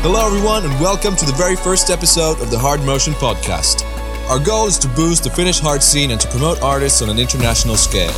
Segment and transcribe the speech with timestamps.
[0.00, 3.82] Hello, everyone, and welcome to the very first episode of the Hard Motion Podcast.
[4.30, 7.18] Our goal is to boost the Finnish hard scene and to promote artists on an
[7.18, 8.12] international scale.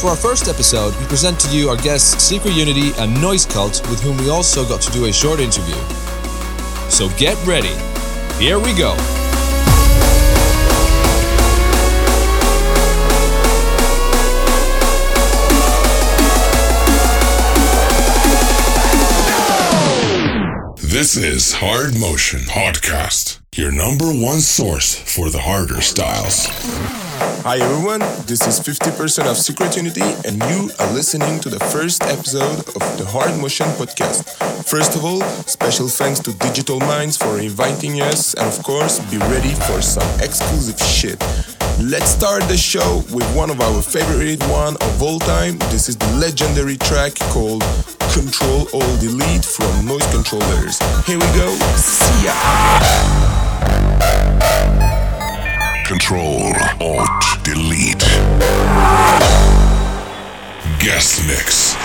[0.00, 3.86] For our first episode, we present to you our guests Secret Unity and Noise Cult,
[3.90, 5.76] with whom we also got to do a short interview.
[6.88, 7.76] So get ready.
[8.42, 8.96] Here we go.
[20.98, 26.46] This is Hard Motion Podcast, your number one source for the harder styles.
[27.46, 32.02] Hi everyone, this is 50% of Secret Unity, and you are listening to the first
[32.02, 34.26] episode of the Hard Motion Podcast.
[34.64, 39.18] First of all, special thanks to Digital Minds for inviting us, and of course, be
[39.18, 41.22] ready for some exclusive shit.
[41.80, 45.58] Let's start the show with one of our favorite one of all time.
[45.70, 47.62] This is the legendary track called
[48.12, 50.80] Control Alt Delete from Noise Controllers.
[51.06, 51.54] Here we go.
[51.76, 52.34] See ya.
[55.86, 58.02] Control Alt Delete.
[60.80, 61.76] Guest mix.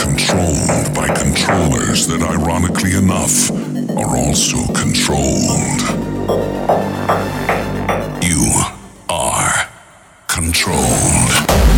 [0.00, 3.50] Controlled by controllers that, ironically enough,
[3.98, 5.66] are also controlled.
[10.36, 11.75] Controlled.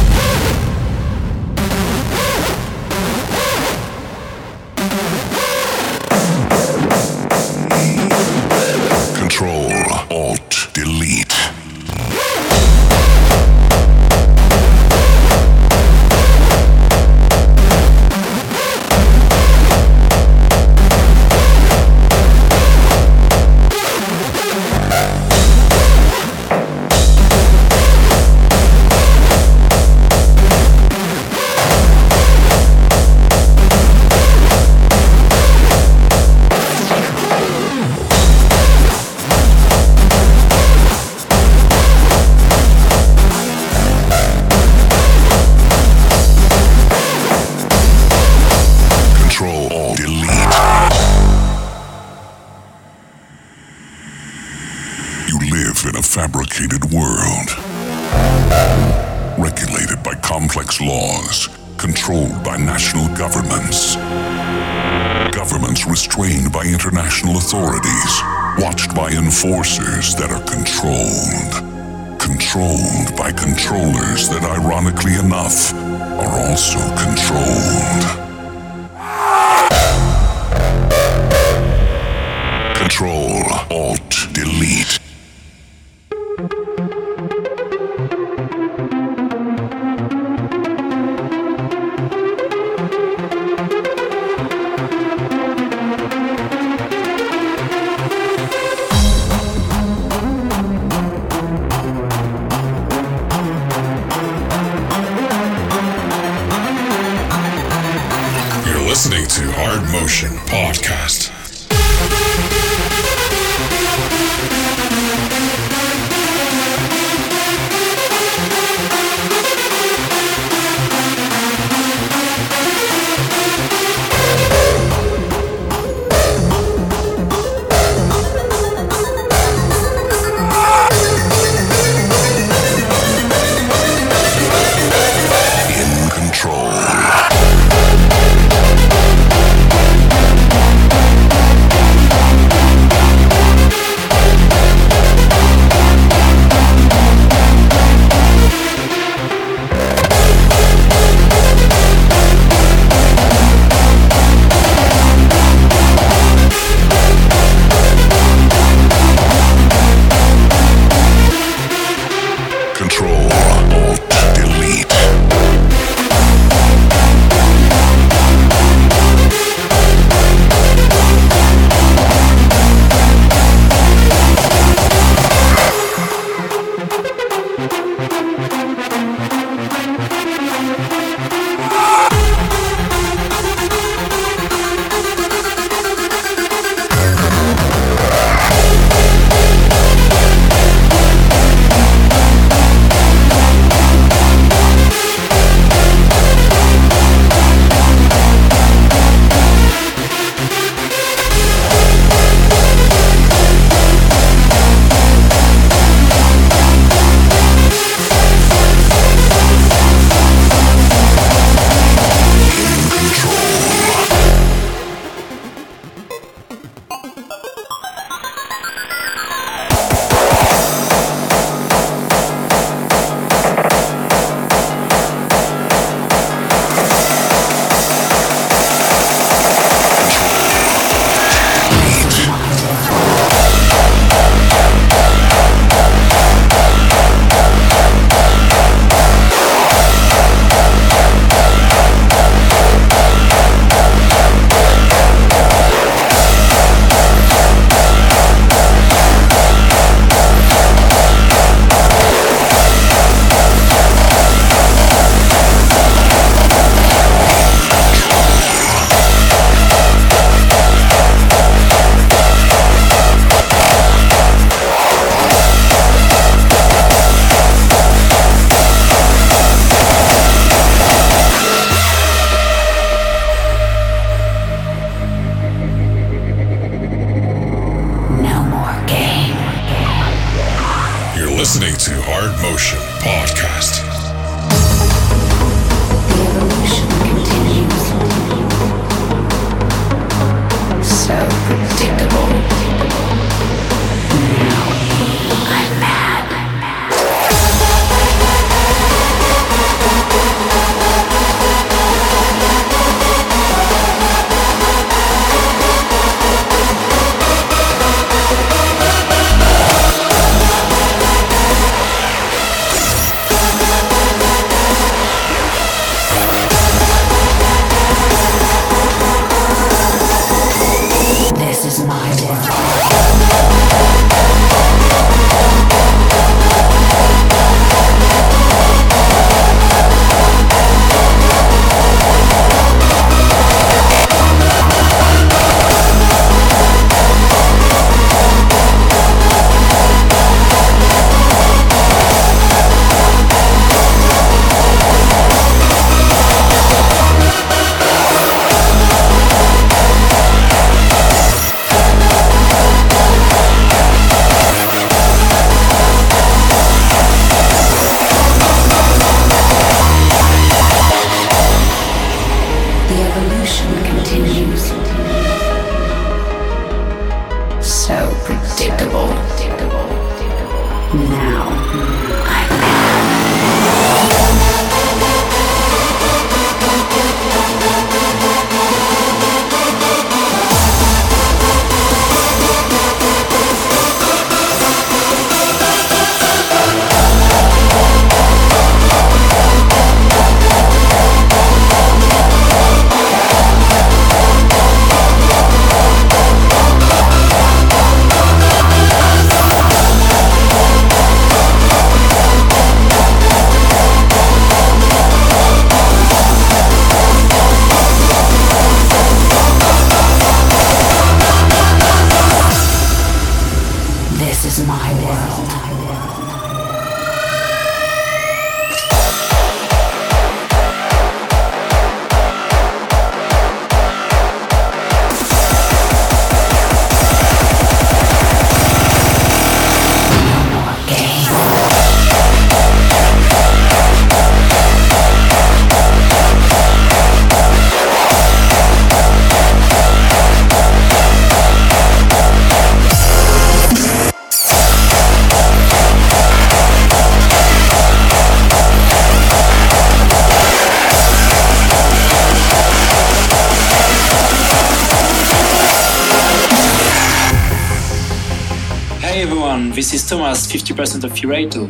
[460.28, 461.68] This is Thomas, 50% of Firato.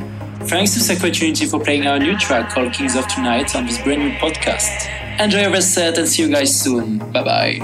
[0.49, 3.81] Thanks to Secret Unity for playing our new track called Kings of Tonight on this
[3.81, 4.89] brand new podcast.
[5.21, 6.99] Enjoy your set and see you guys soon.
[7.13, 7.59] Bye bye.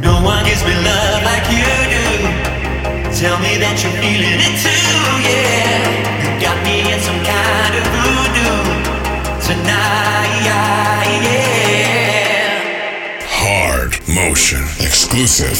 [0.00, 2.06] No one gives me love like you do.
[3.18, 4.70] Tell me that you're feeling it too,
[5.26, 5.90] yeah.
[6.22, 8.62] You got me in some kind of voodoo
[9.42, 11.02] tonight, yeah.
[13.26, 15.58] Hard motion exclusive.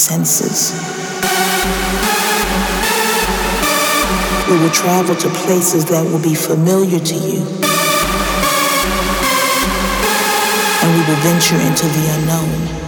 [0.00, 0.72] senses.
[4.48, 7.44] We will travel to places that will be familiar to you.
[10.82, 12.80] And we will venture into the unknown.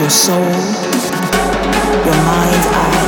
[0.00, 0.50] Your soul,
[2.04, 2.99] your mind's eye.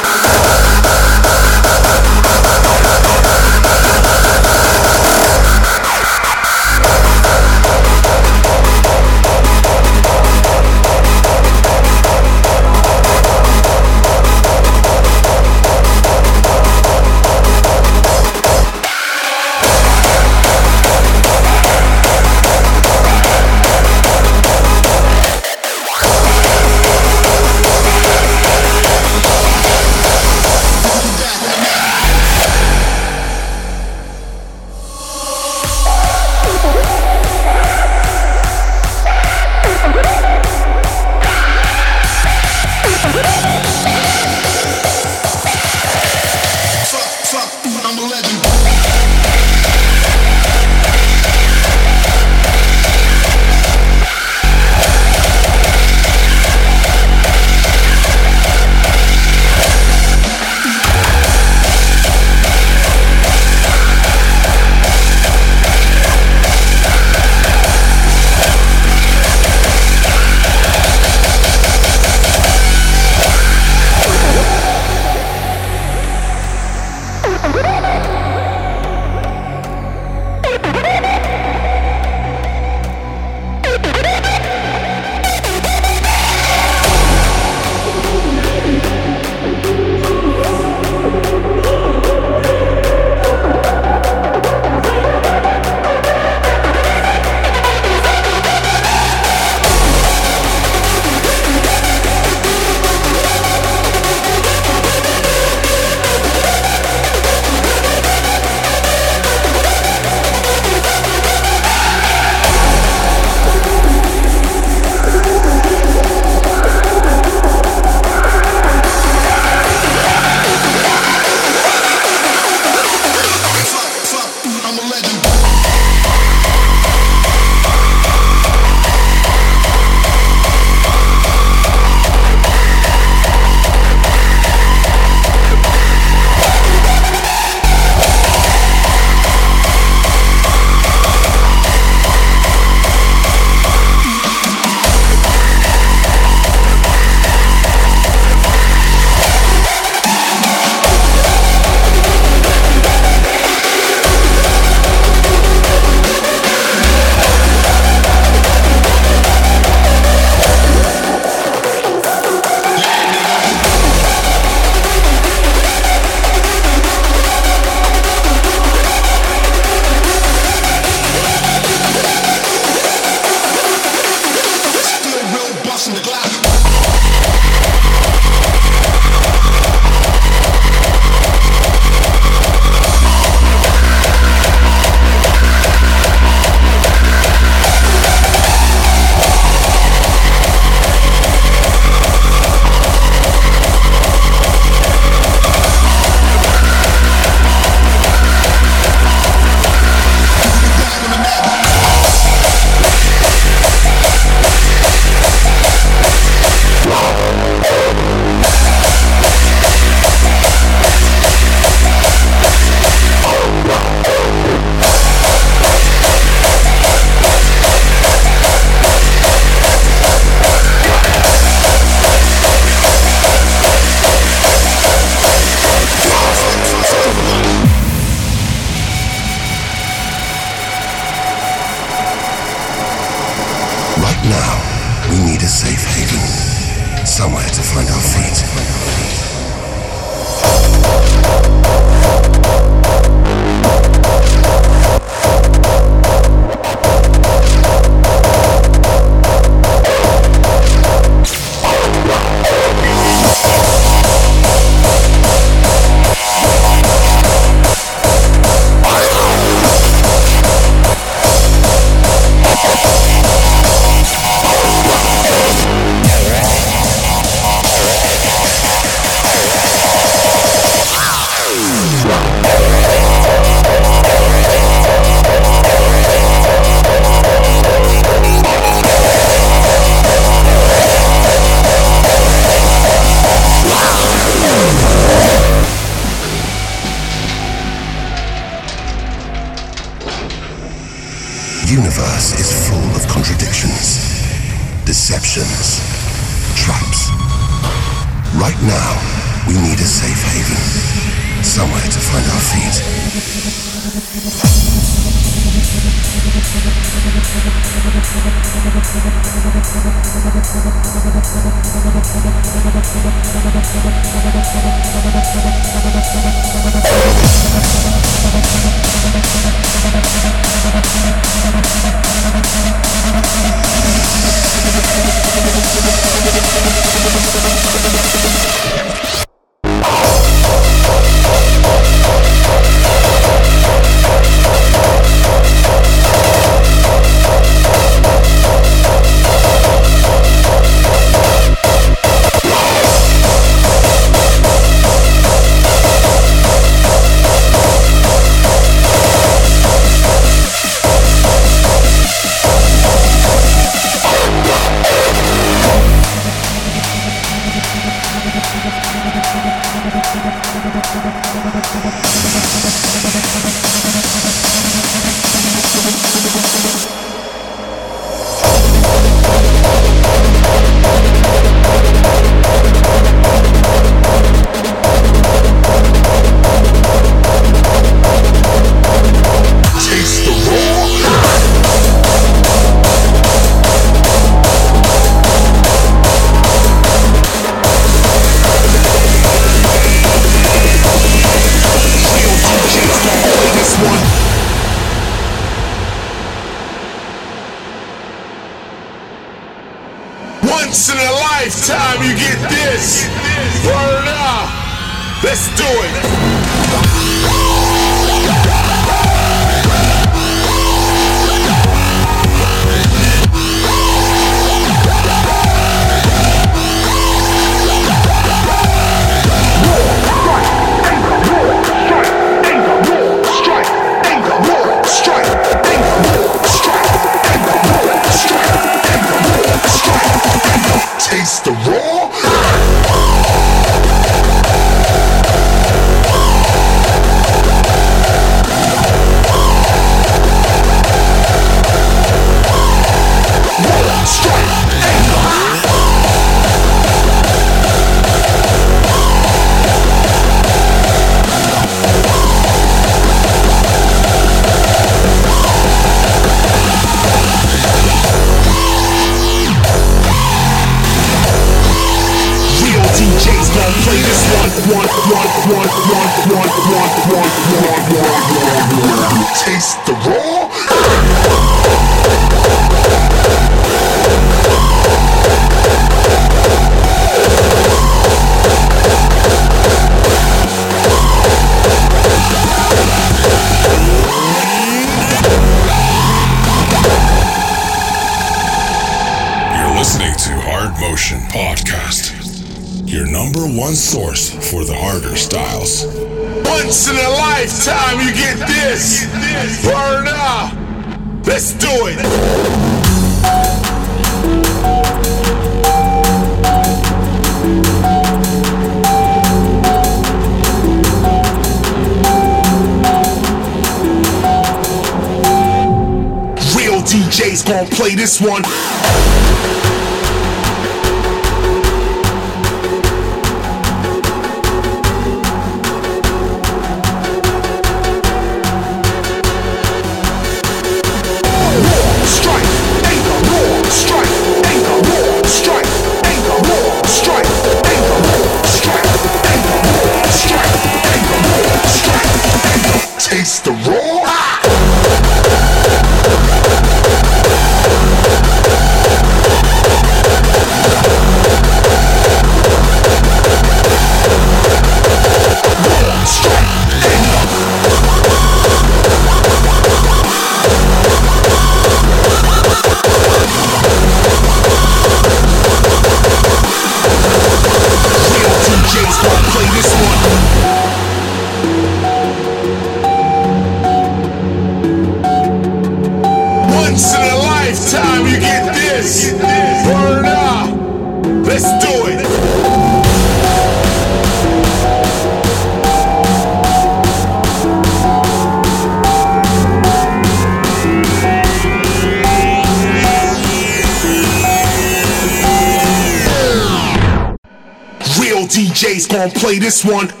[599.41, 600.00] This one.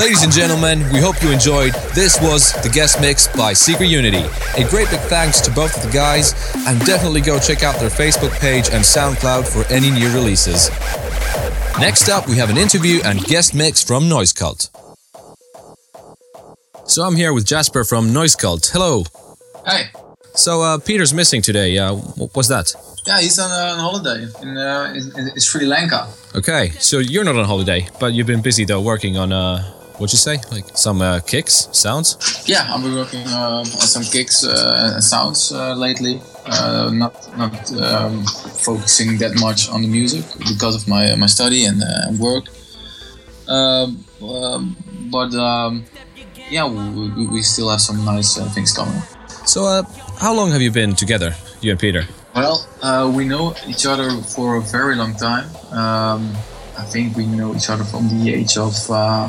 [0.00, 1.74] Ladies and gentlemen, we hope you enjoyed.
[1.94, 4.24] This was the guest mix by Secret Unity.
[4.56, 6.32] A great big thanks to both of the guys,
[6.66, 10.70] and definitely go check out their Facebook page and SoundCloud for any new releases.
[11.78, 14.70] Next up, we have an interview and guest mix from Noise Cult.
[16.86, 18.70] So I'm here with Jasper from Noise Cult.
[18.72, 19.04] Hello.
[19.66, 19.90] Hi.
[20.32, 21.76] So uh, Peter's missing today.
[21.76, 22.72] Uh, wh- what's that?
[23.06, 26.08] Yeah, he's on, uh, on holiday in, uh, in, in Sri Lanka.
[26.34, 30.12] Okay, so you're not on holiday, but you've been busy though working on uh, what'd
[30.12, 30.38] you say?
[30.50, 32.16] Like some uh, kicks, sounds.
[32.46, 36.22] Yeah, I've been working um, on some kicks uh, and sounds uh, lately.
[36.46, 38.24] Uh, not not um,
[38.64, 42.44] focusing that much on the music because of my my study and uh, work.
[43.46, 44.76] Um, um,
[45.10, 45.84] but um,
[46.50, 49.02] yeah, we, we, we still have some nice uh, things coming.
[49.44, 49.82] So, uh,
[50.18, 52.06] how long have you been together, you and Peter?
[52.34, 55.48] Well, uh, we know each other for a very long time.
[55.72, 56.32] Um,
[56.78, 59.28] I think we know each other from the age of uh,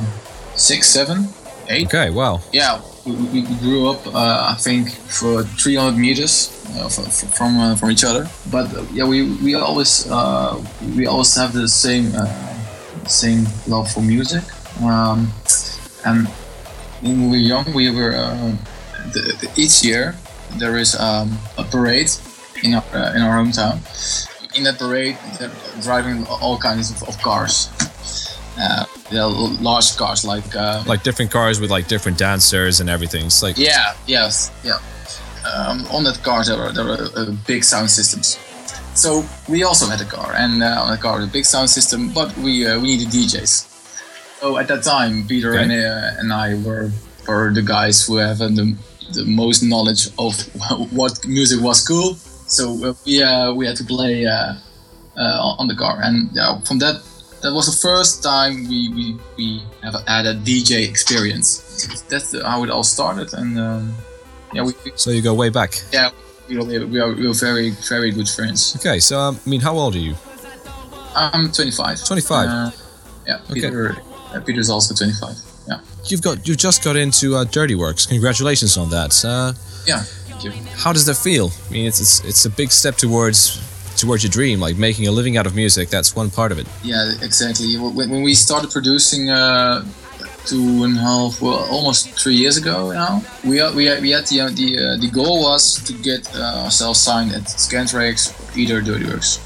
[0.61, 1.27] six, seven,
[1.69, 1.87] eight.
[1.87, 2.39] Okay, wow.
[2.53, 4.05] Yeah, we, we grew up.
[4.07, 8.29] Uh, I think for 300 meters uh, f- f- from uh, from each other.
[8.51, 10.61] But uh, yeah, we we always uh,
[10.95, 12.27] we always have the same uh,
[13.07, 14.43] same love for music.
[14.81, 15.31] Um,
[16.05, 16.27] and
[17.01, 18.55] when we were young, we were uh,
[19.13, 20.15] the, the, each year
[20.57, 22.11] there is um, a parade
[22.63, 23.79] in our uh, in our hometown.
[24.57, 25.51] In that parade, they're
[25.81, 27.69] driving all kinds of, of cars.
[28.59, 29.25] Uh, they're
[29.61, 33.25] large cars like uh, Like different cars with like different dancers and everything.
[33.25, 34.79] It's like yeah, yes, yeah.
[35.45, 38.37] Um, on that car there were, there were uh, big sound systems.
[38.93, 42.11] So we also had a car, and uh, on the car a big sound system,
[42.13, 43.67] but we uh, we needed DJs.
[44.41, 45.63] So at that time, Peter Okay.
[45.63, 46.91] and, uh, and I were
[47.27, 48.75] were the guys who have uh, the,
[49.13, 50.33] the most knowledge of
[50.91, 52.15] what music was cool.
[52.47, 54.55] So uh, we uh, we had to play uh,
[55.17, 56.29] uh, on the car, and
[56.67, 57.01] from that
[57.41, 62.03] that was the first time we we, we have had a DJ experience.
[62.09, 63.95] That's how it all started, and um,
[64.53, 65.81] yeah, we So you go way back.
[65.91, 66.09] yeah
[66.49, 68.75] we are, we are we are very very good friends.
[68.77, 70.15] Okay, so um, I mean, how old are you?
[71.15, 72.05] I'm 25.
[72.05, 72.47] 25.
[72.49, 72.71] Uh,
[73.27, 73.97] yeah, Peter.
[74.33, 75.35] Uh, Peter's also 25.
[75.67, 75.79] Yeah.
[76.05, 78.05] You've got you've just got into uh, Dirty Works.
[78.05, 79.13] Congratulations on that.
[79.25, 79.53] Uh,
[79.85, 80.03] Yeah.
[80.29, 80.51] Thank you.
[80.77, 81.51] how does that feel?
[81.69, 83.59] I mean, it's, it's it's a big step towards
[84.01, 85.89] towards your dream, like making a living out of music.
[85.89, 86.67] That's one part of it.
[86.83, 87.75] Yeah, exactly.
[87.77, 89.85] When, we started producing uh,
[90.45, 94.41] two and a half, well, almost three years ago now, we we, we had the
[94.41, 99.05] uh, the uh, the goal was to get uh, ourselves signed at Scantraxx either Dirty
[99.05, 99.39] Workz.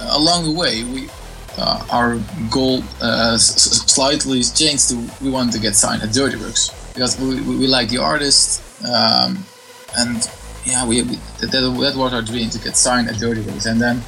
[0.00, 1.08] Uh, along the way, we
[1.58, 2.18] uh, our
[2.50, 2.82] goal
[3.38, 7.66] slightly changed to we wanted to get signed at Dirty Workz because we, we, we
[7.66, 9.44] like the artist um,
[9.96, 10.28] and
[10.64, 13.66] yeah, we, we that, that, that was our dream to get signed at Dirty Workz
[13.66, 14.02] and then.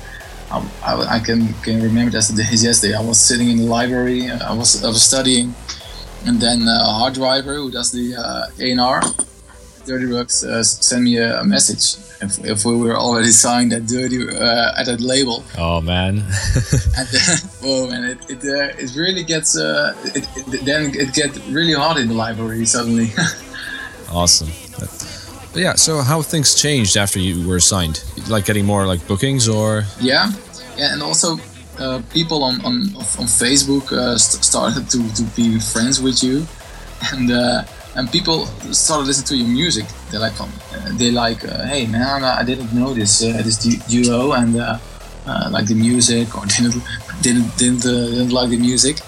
[0.49, 2.95] I, I, I can, can remember as the yesterday.
[2.95, 4.31] I was sitting in the library.
[4.31, 5.55] uh, I was I was studying,
[6.25, 9.01] and then uh, Hard Driver, who does the uh, A&R,
[9.87, 14.29] Dirty Workz, uh, sent me a, message if, if we were already signed at Dirty
[14.29, 15.45] uh, at that label.
[15.59, 16.19] Oh man.
[16.99, 21.13] And then, oh man, it it, uh, it really gets uh, it, it, then it
[21.13, 23.11] get really hot in the library suddenly.
[24.11, 24.49] awesome.
[25.57, 28.05] But yeah, so how things changed after you were signed?
[28.29, 30.31] Like getting more like bookings or Yeah,
[30.77, 31.39] yeah, and also
[31.79, 32.75] uh, people on on,
[33.17, 36.47] on Facebook uh, st- started to, to be friends with you,
[37.11, 39.87] and uh, and people started listening to your music.
[40.11, 40.53] They like, um,
[40.99, 44.79] they like, uh, hey man, I didn't know this uh, this du- duo, and uh,
[45.51, 46.83] like the music, or didn't
[47.23, 48.99] didn't didn't, didn't like the music.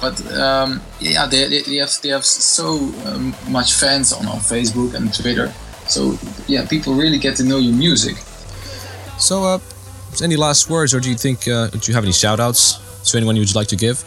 [0.00, 4.40] But um, yeah, they, they, they have they have so um, much fans on, on
[4.40, 5.54] Facebook and Twitter.
[5.92, 6.18] So
[6.48, 8.16] yeah, people really get to know your music.
[9.18, 9.44] so.
[9.44, 9.58] Uh,
[10.22, 12.78] any last words, or do you think uh, do you have any shout outs
[13.10, 14.04] to anyone you'd like to give?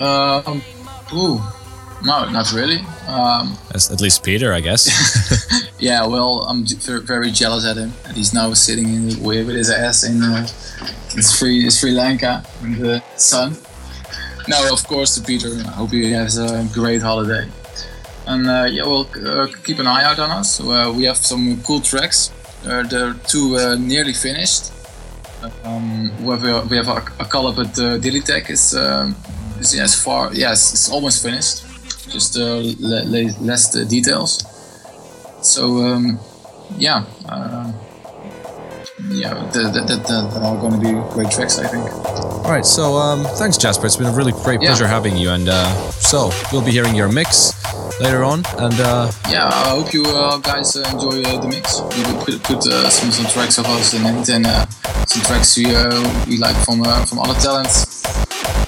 [0.00, 0.62] Um,
[1.12, 1.42] ooh,
[2.04, 2.78] no, not really.
[3.08, 4.88] Um, As, at least Peter, I guess.
[5.78, 6.64] yeah, well, I'm
[7.04, 7.92] very jealous at him.
[8.06, 10.46] And he's now sitting in the, with his ass in, uh,
[11.14, 13.56] in Sri, Sri Lanka in the sun.
[14.48, 15.48] No, of course, to Peter.
[15.66, 17.48] I hope he has a great holiday.
[18.30, 20.60] And uh, yeah, well, uh, keep an eye out on us.
[20.60, 22.30] Uh, we have some cool tracks.
[22.62, 24.70] They're two nearly finished.
[25.64, 28.50] Um, we have a, we have a, a collab with uh, Dilitech.
[28.50, 29.16] Is um,
[29.58, 31.64] is as far yes, it's almost finished.
[32.08, 34.44] Just uh, le- le- less details.
[35.42, 36.20] So um,
[36.76, 37.72] yeah, uh,
[39.08, 41.84] yeah, that, that, that are going to be great tracks, I think.
[42.06, 43.86] All right, so um, thanks, Jasper.
[43.86, 44.68] It's been a really great Yeah.
[44.70, 45.30] pleasure having you.
[45.30, 47.52] And uh, so we'll be hearing your mix
[48.00, 48.42] later on.
[48.58, 51.80] And uh, Yeah, I hope you uh, guys uh, enjoy uh, the mix.
[51.80, 54.66] We will put, put uh, some, some tracks of us in it and uh,
[55.06, 58.00] some tracks we, uh, we like from uh, from other talents.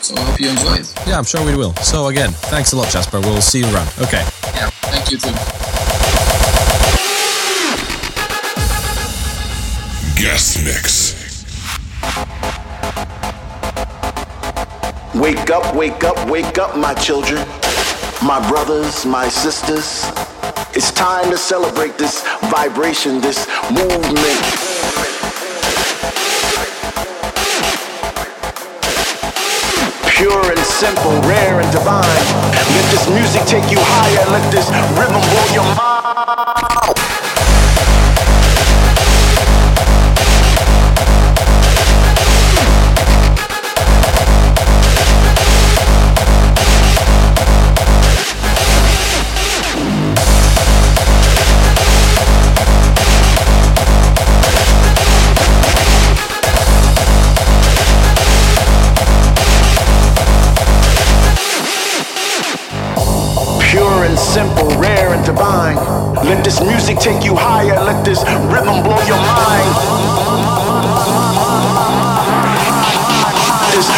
[0.03, 0.93] So I hope you enjoy it.
[1.07, 1.75] Yeah, I'm sure we will.
[1.77, 3.21] So again, thanks a lot, Jasper.
[3.21, 3.89] We'll see you around.
[4.01, 4.25] Okay.
[4.55, 6.22] Yeah, thank you too.
[10.23, 11.17] Guest mix.
[15.17, 17.45] Wake up, wake up, wake up, my children,
[18.25, 20.07] my brothers, my sisters.
[20.77, 22.23] It's time to celebrate this
[22.55, 24.39] vibration, this movement.
[30.07, 32.05] Pure and simple, rare and divine.
[32.55, 36.62] Let this music take you higher, let this rhythm blow your mind.
[66.53, 67.81] This music take you higher.
[67.81, 68.21] Let this
[68.53, 69.73] rhythm blow your mind.
[73.73, 73.89] This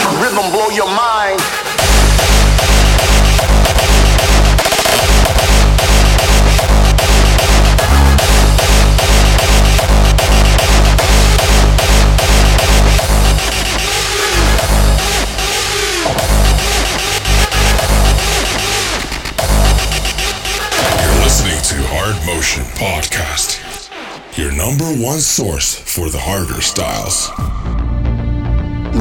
[24.84, 27.30] number one source for the harder styles.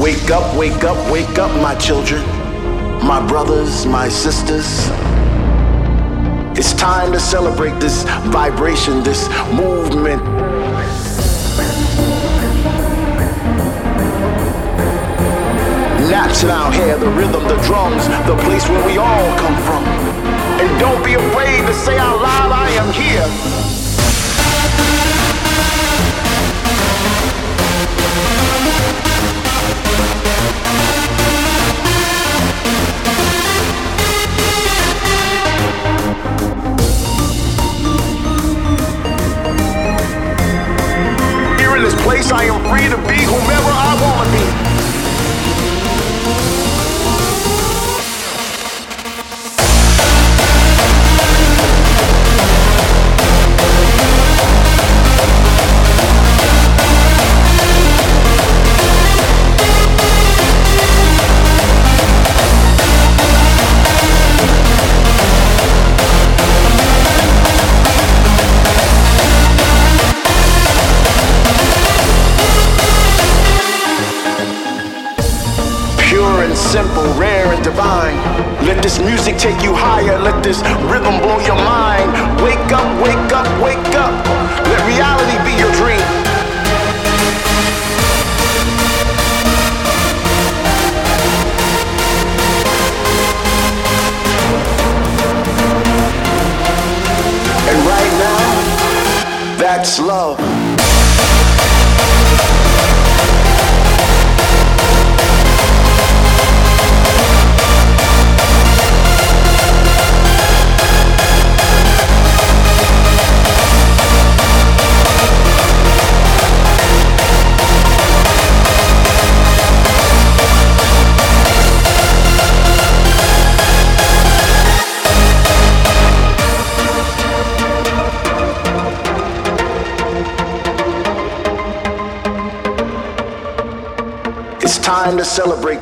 [0.02, 2.22] Wake up, wake up, wake up, my children,
[3.04, 4.88] my brothers, my sisters.
[6.56, 10.22] It's time to celebrate this vibration, this movement.
[16.08, 19.84] Natural out here, the rhythm, the drums, the place where we all come from.
[20.60, 23.53] And don't be afraid to say out loud, I am here.
[42.36, 44.63] I am free to be whomever I want to be.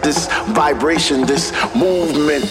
[0.01, 2.45] This vibration, this movement.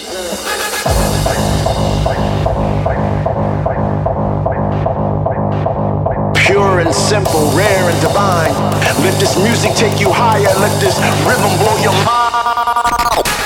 [6.36, 8.54] Pure and simple, rare and divine.
[9.02, 10.54] Let this music take you higher.
[10.60, 13.41] Let this rhythm blow your mind.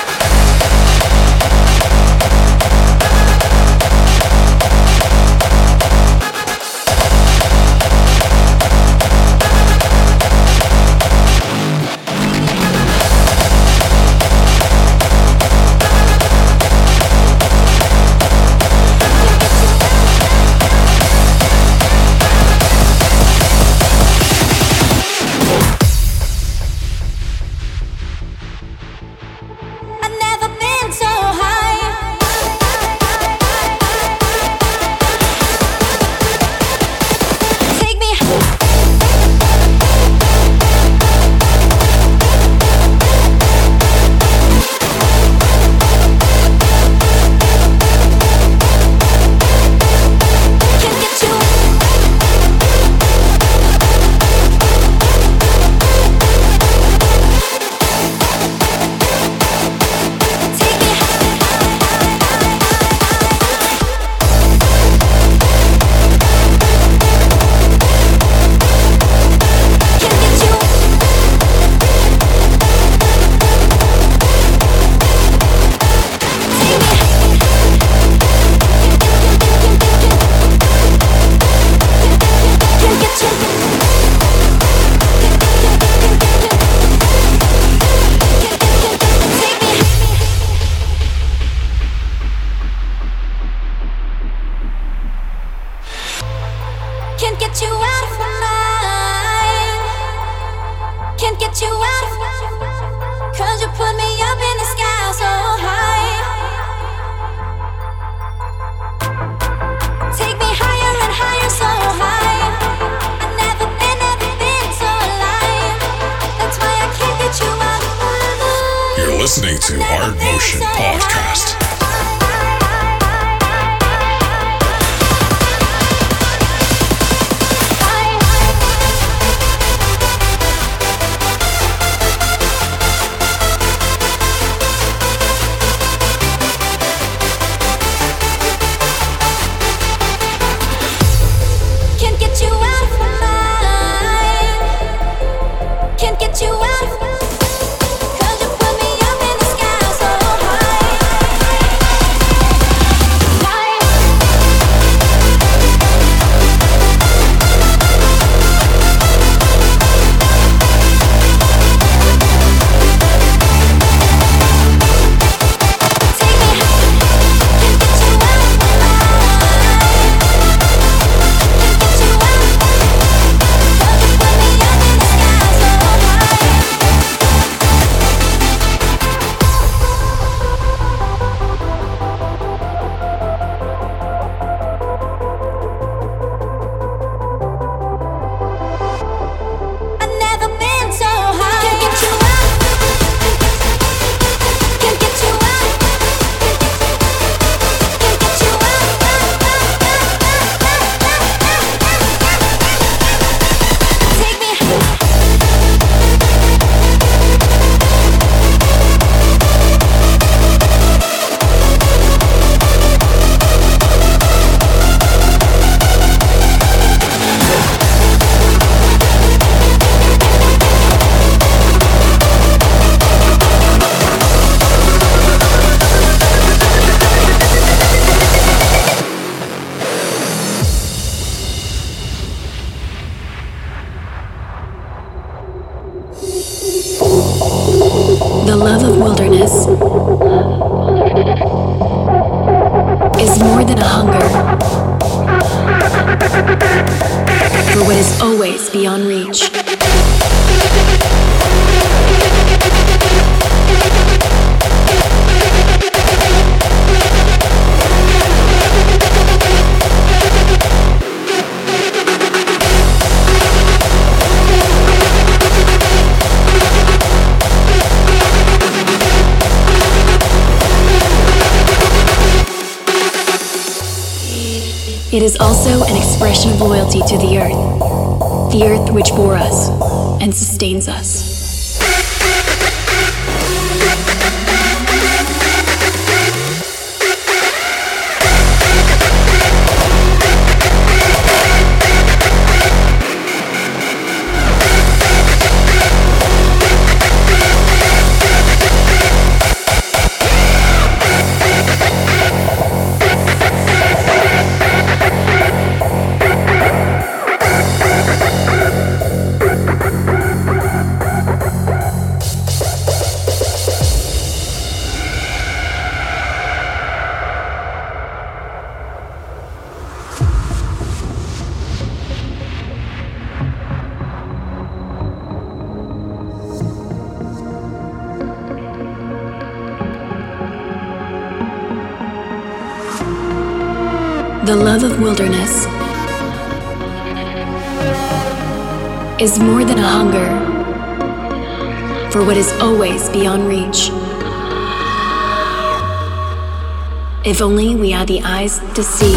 [348.76, 349.16] to see.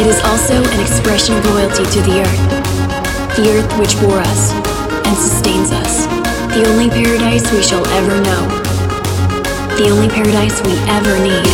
[0.00, 2.49] It is also an expression of loyalty to the earth
[3.36, 4.52] the earth which bore us
[5.06, 6.06] and sustains us,
[6.54, 8.48] the only paradise we shall ever know,
[9.76, 11.46] the only paradise we ever need.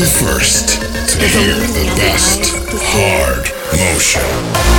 [0.00, 0.80] the first
[1.10, 3.44] to hear the best hard
[3.76, 4.70] motion.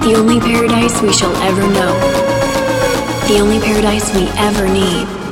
[0.00, 1.92] The only paradise we shall ever know.
[3.28, 5.29] The only paradise we ever need.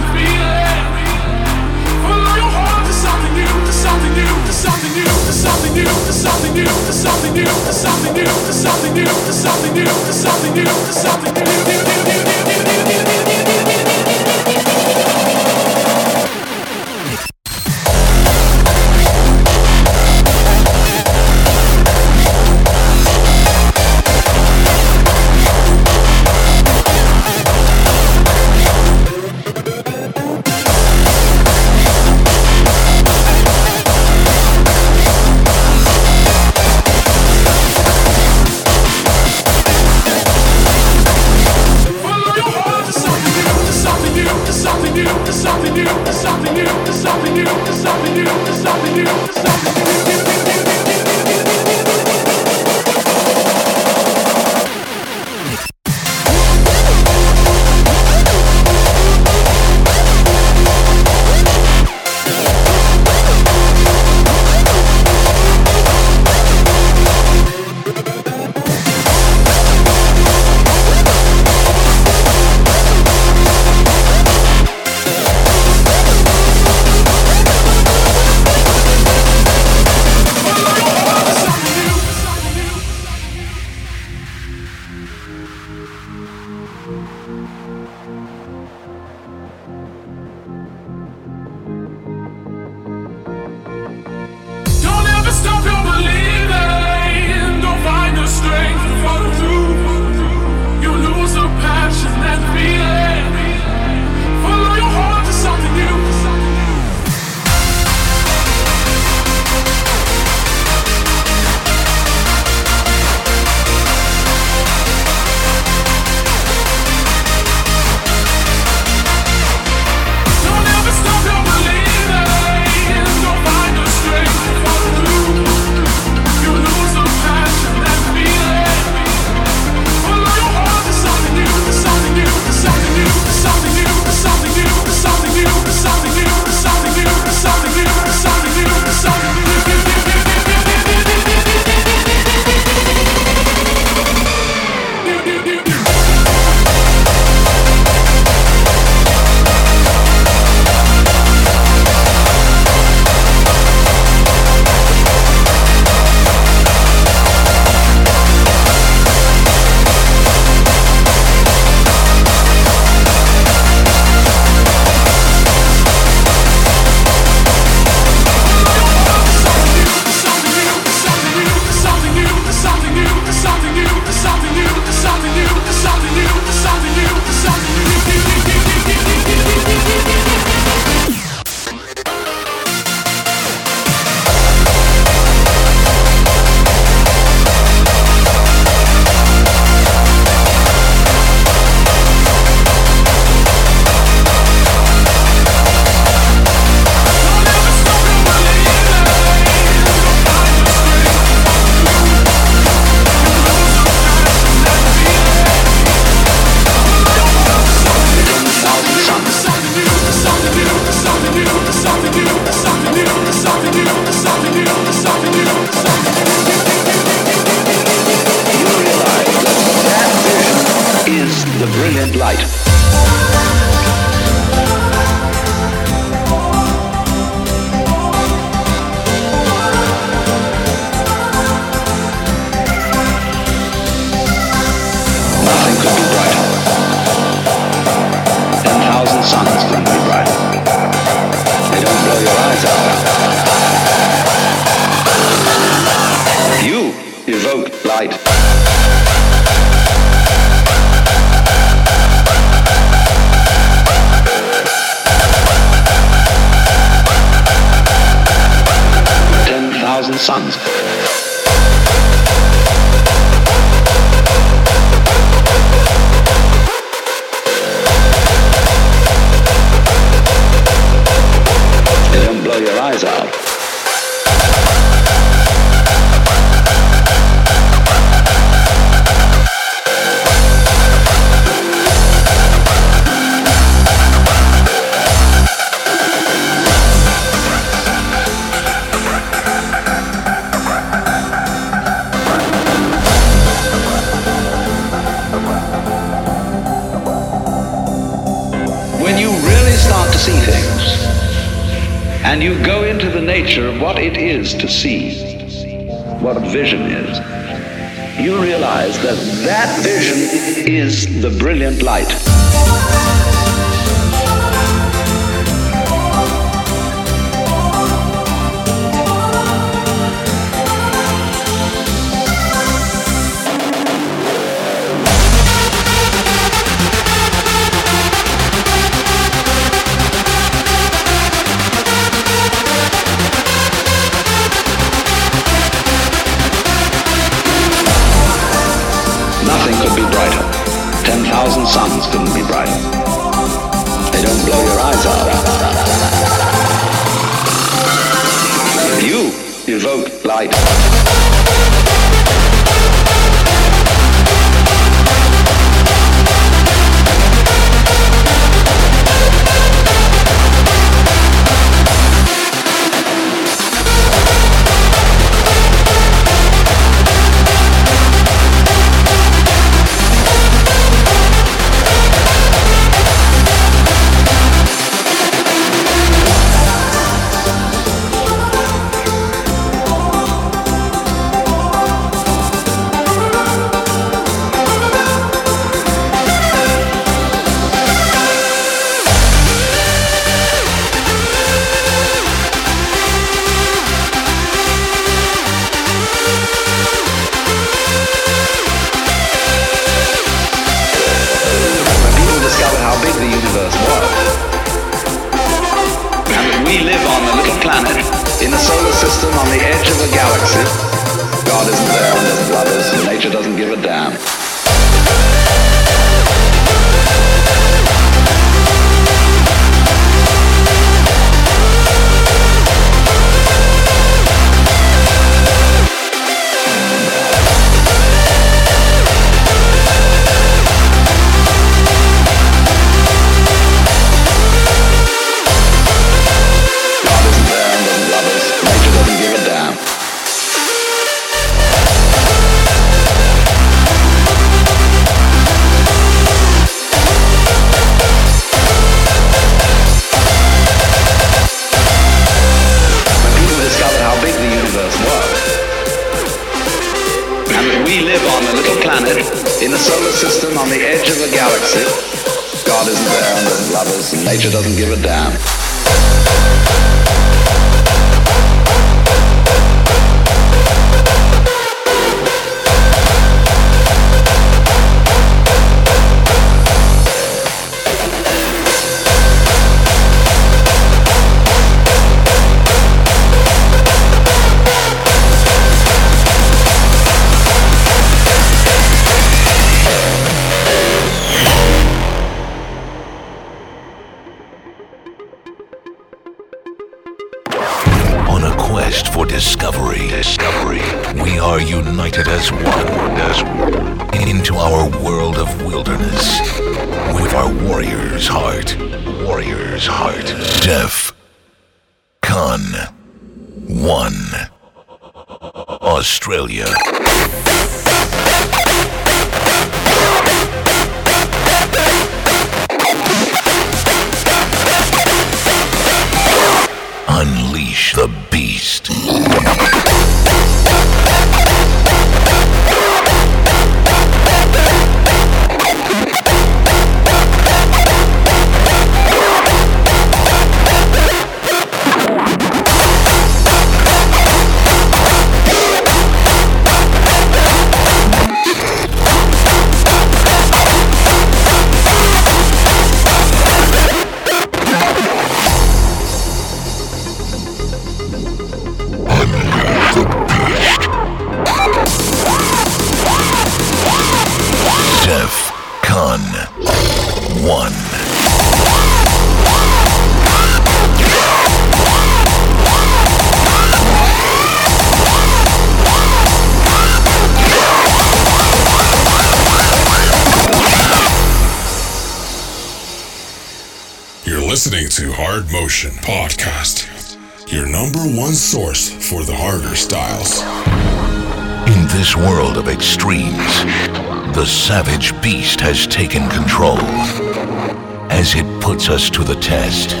[599.51, 600.00] Test.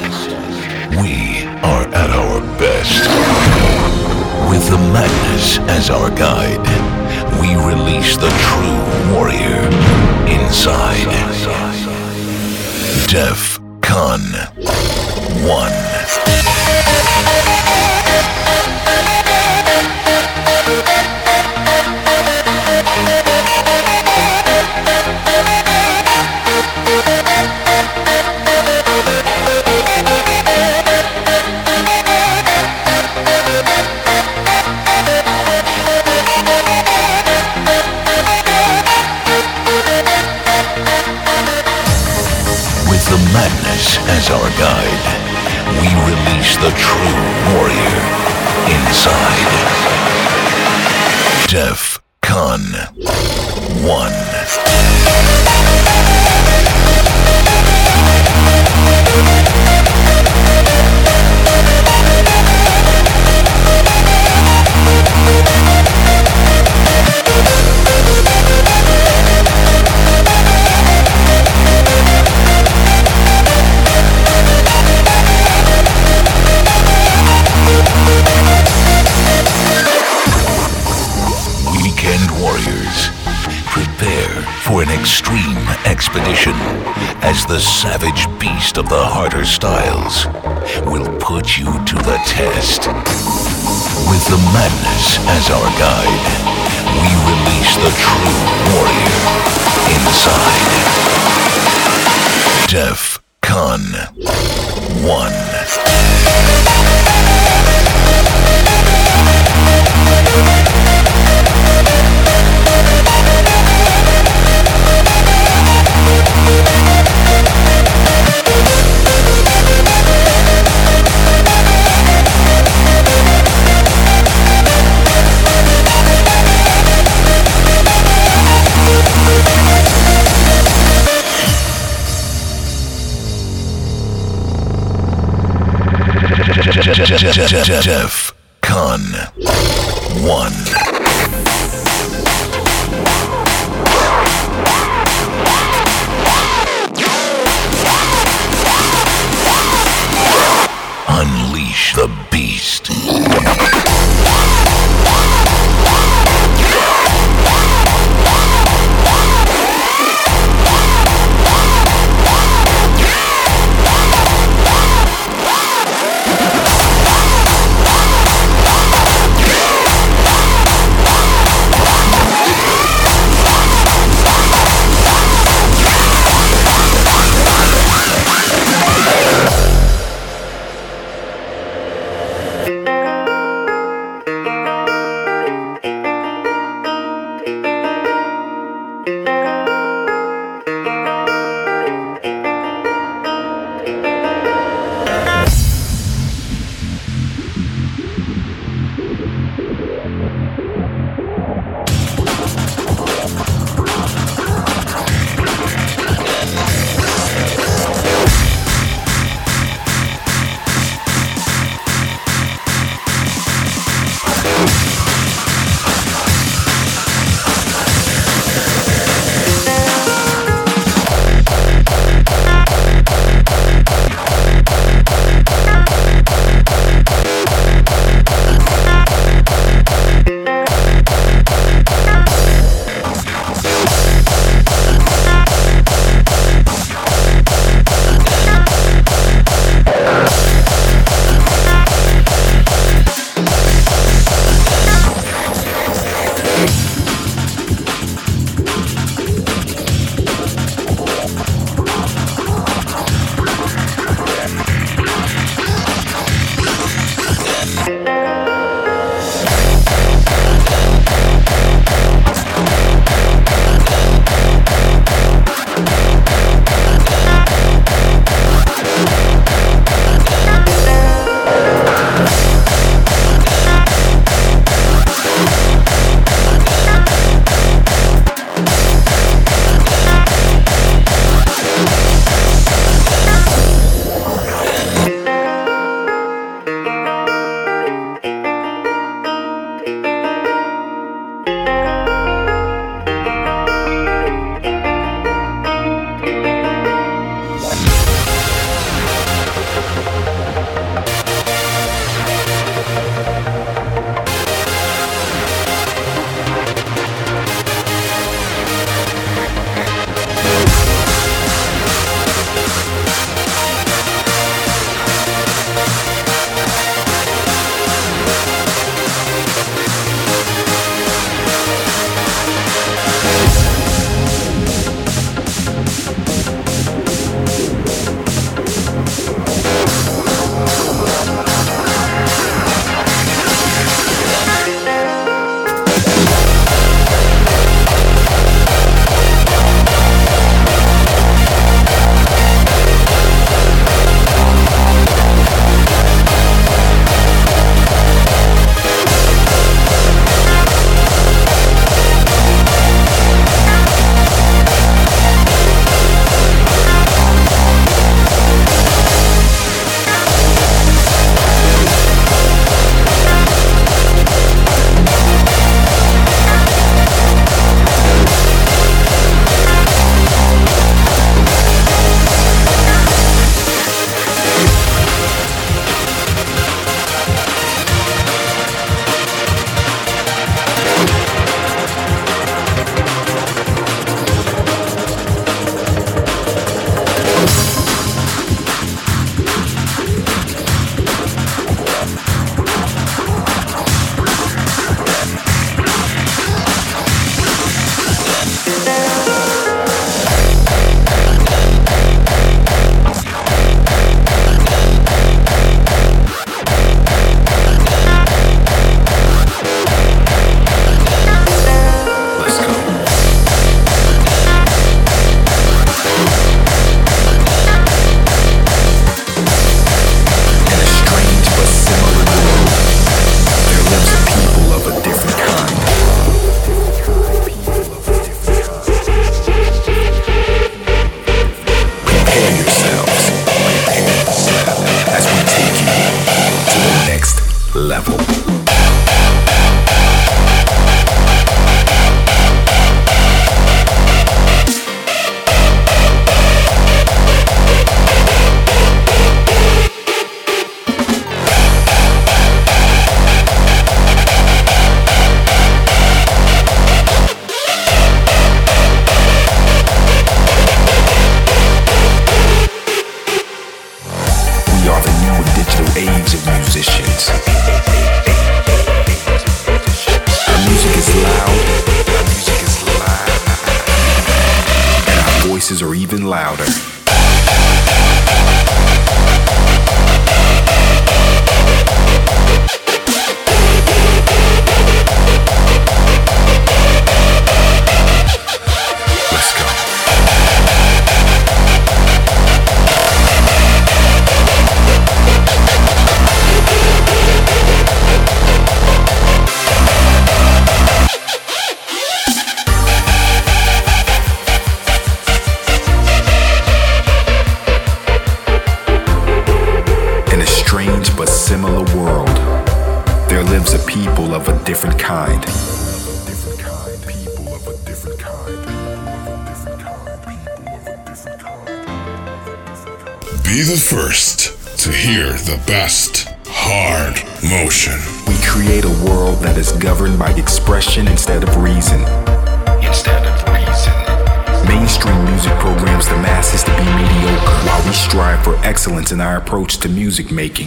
[540.11, 540.60] Music making.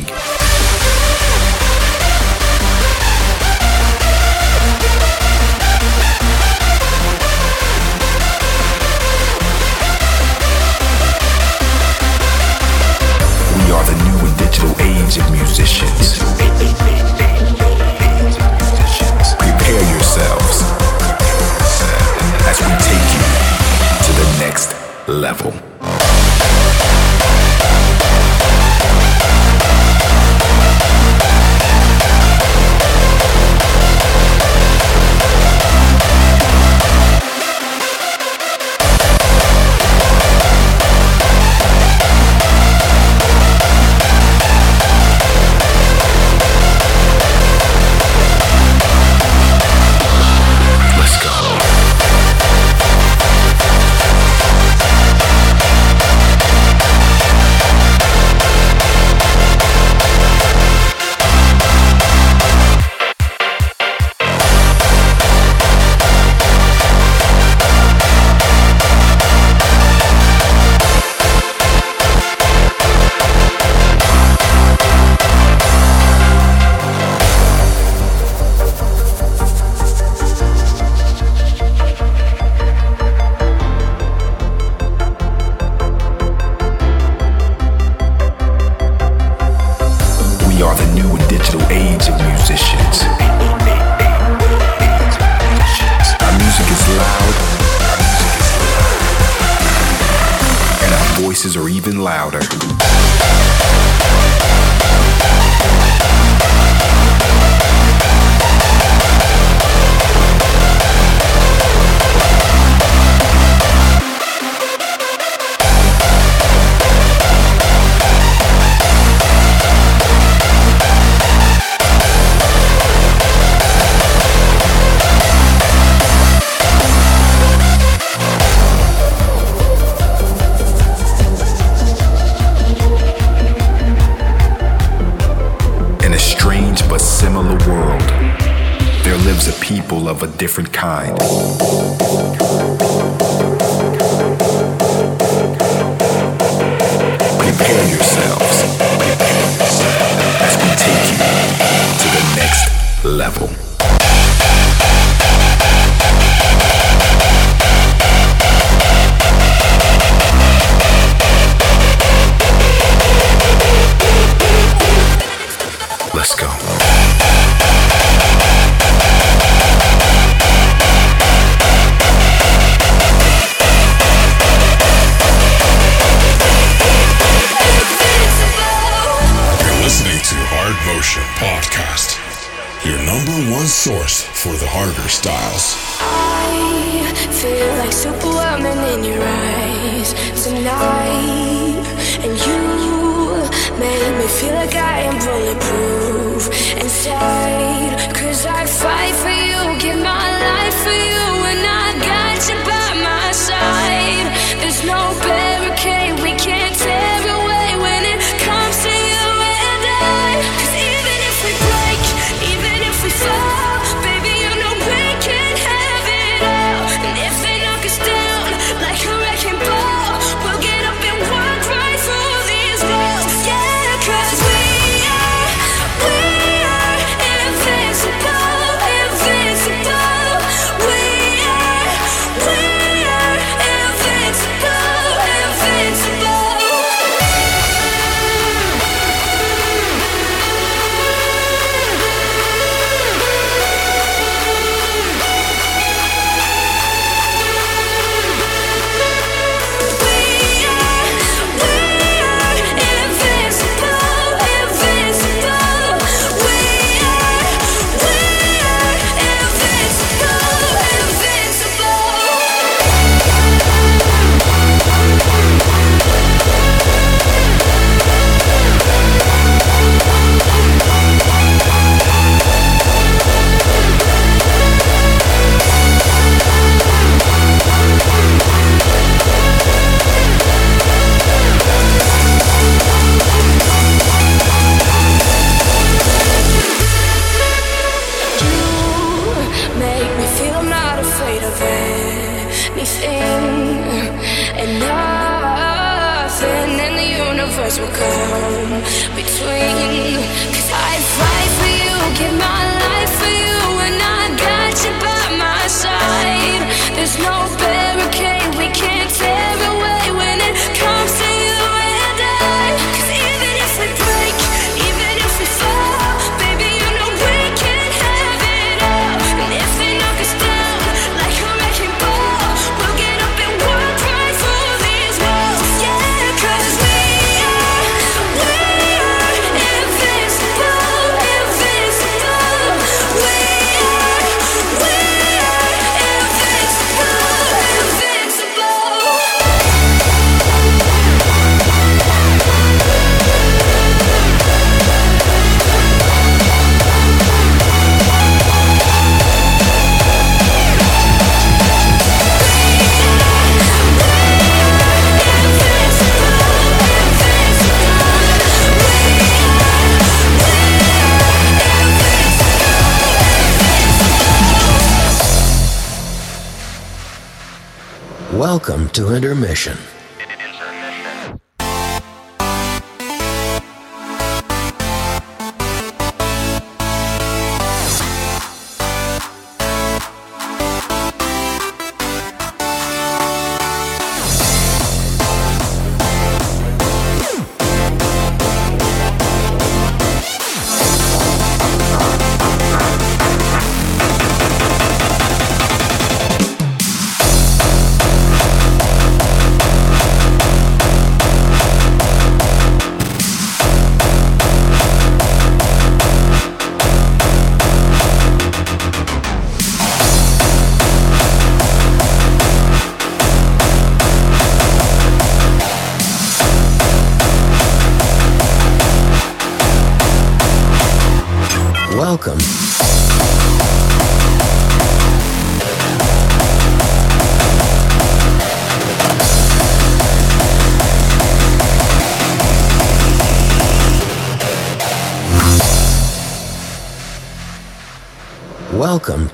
[368.44, 369.78] Welcome to intermission.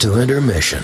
[0.00, 0.82] To intermission.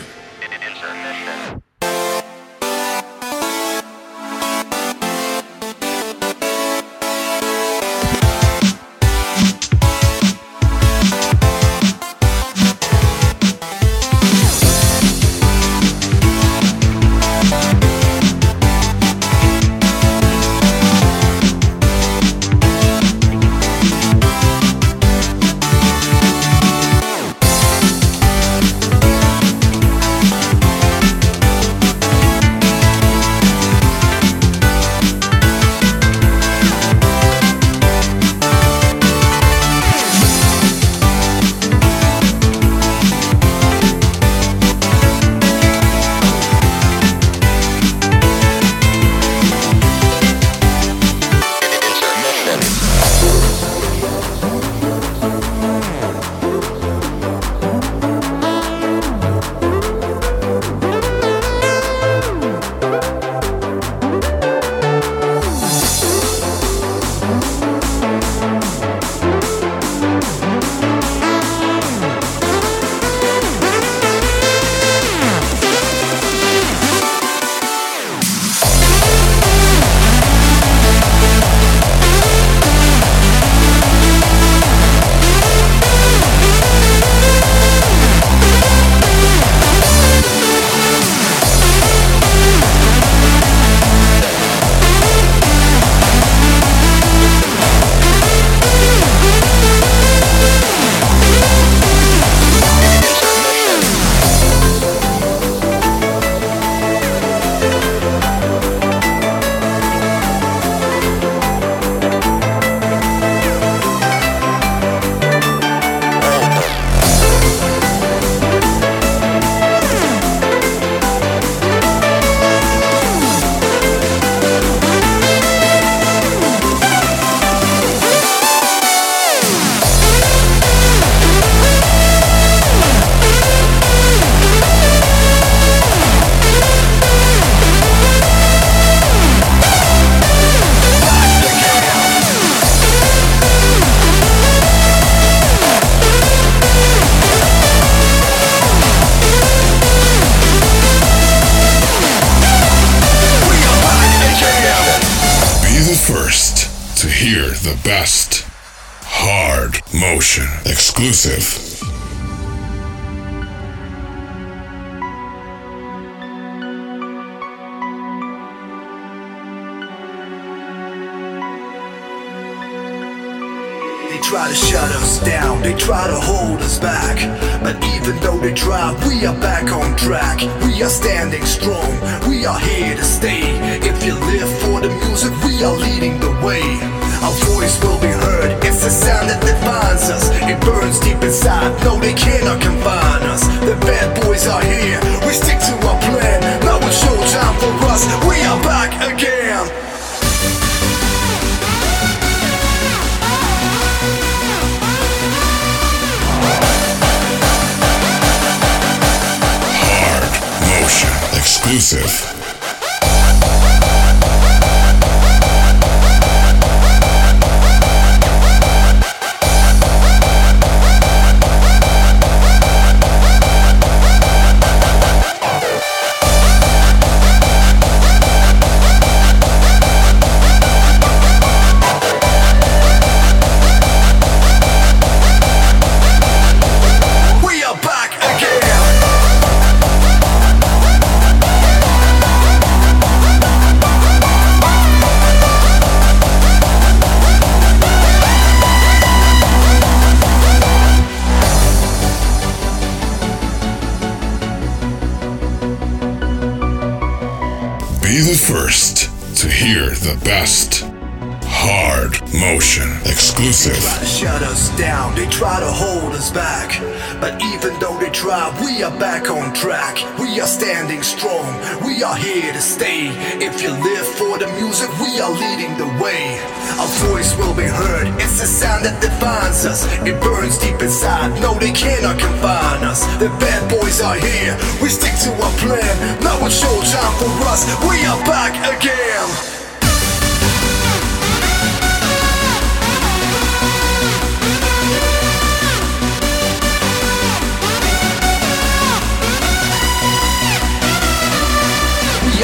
[264.07, 266.81] Shut us down, they try to hold us back.
[267.21, 269.99] But even though they try, we are back on track.
[270.19, 271.51] We are standing strong,
[271.85, 273.11] we are here to stay.
[273.43, 276.39] If you live for the music, we are leading the way.
[276.79, 279.85] Our voice will be heard, it's the sound that defines us.
[280.07, 283.05] It burns deep inside, no, they cannot confine us.
[283.19, 286.23] The bad boys are here, we stick to our plan.
[286.23, 289.56] Now it's showtime for us, we are back again.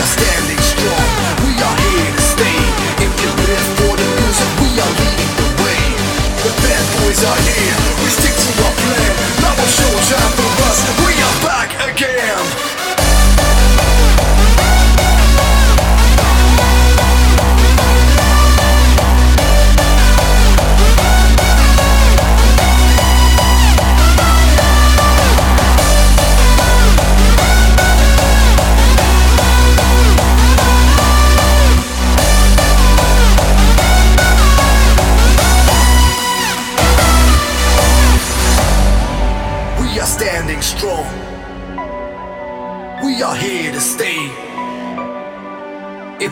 [0.02, 1.10] Are standing strong,
[1.46, 2.58] we are here to stay.
[3.06, 5.82] If you live for the music, we are leading the way.
[6.42, 9.12] The bad boys are here, we stick to our plan.
[9.46, 12.71] Now it's showtime for us, we are back again.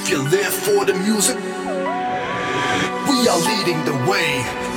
[0.03, 1.37] If you live for the music,
[3.09, 4.70] we are leading the way.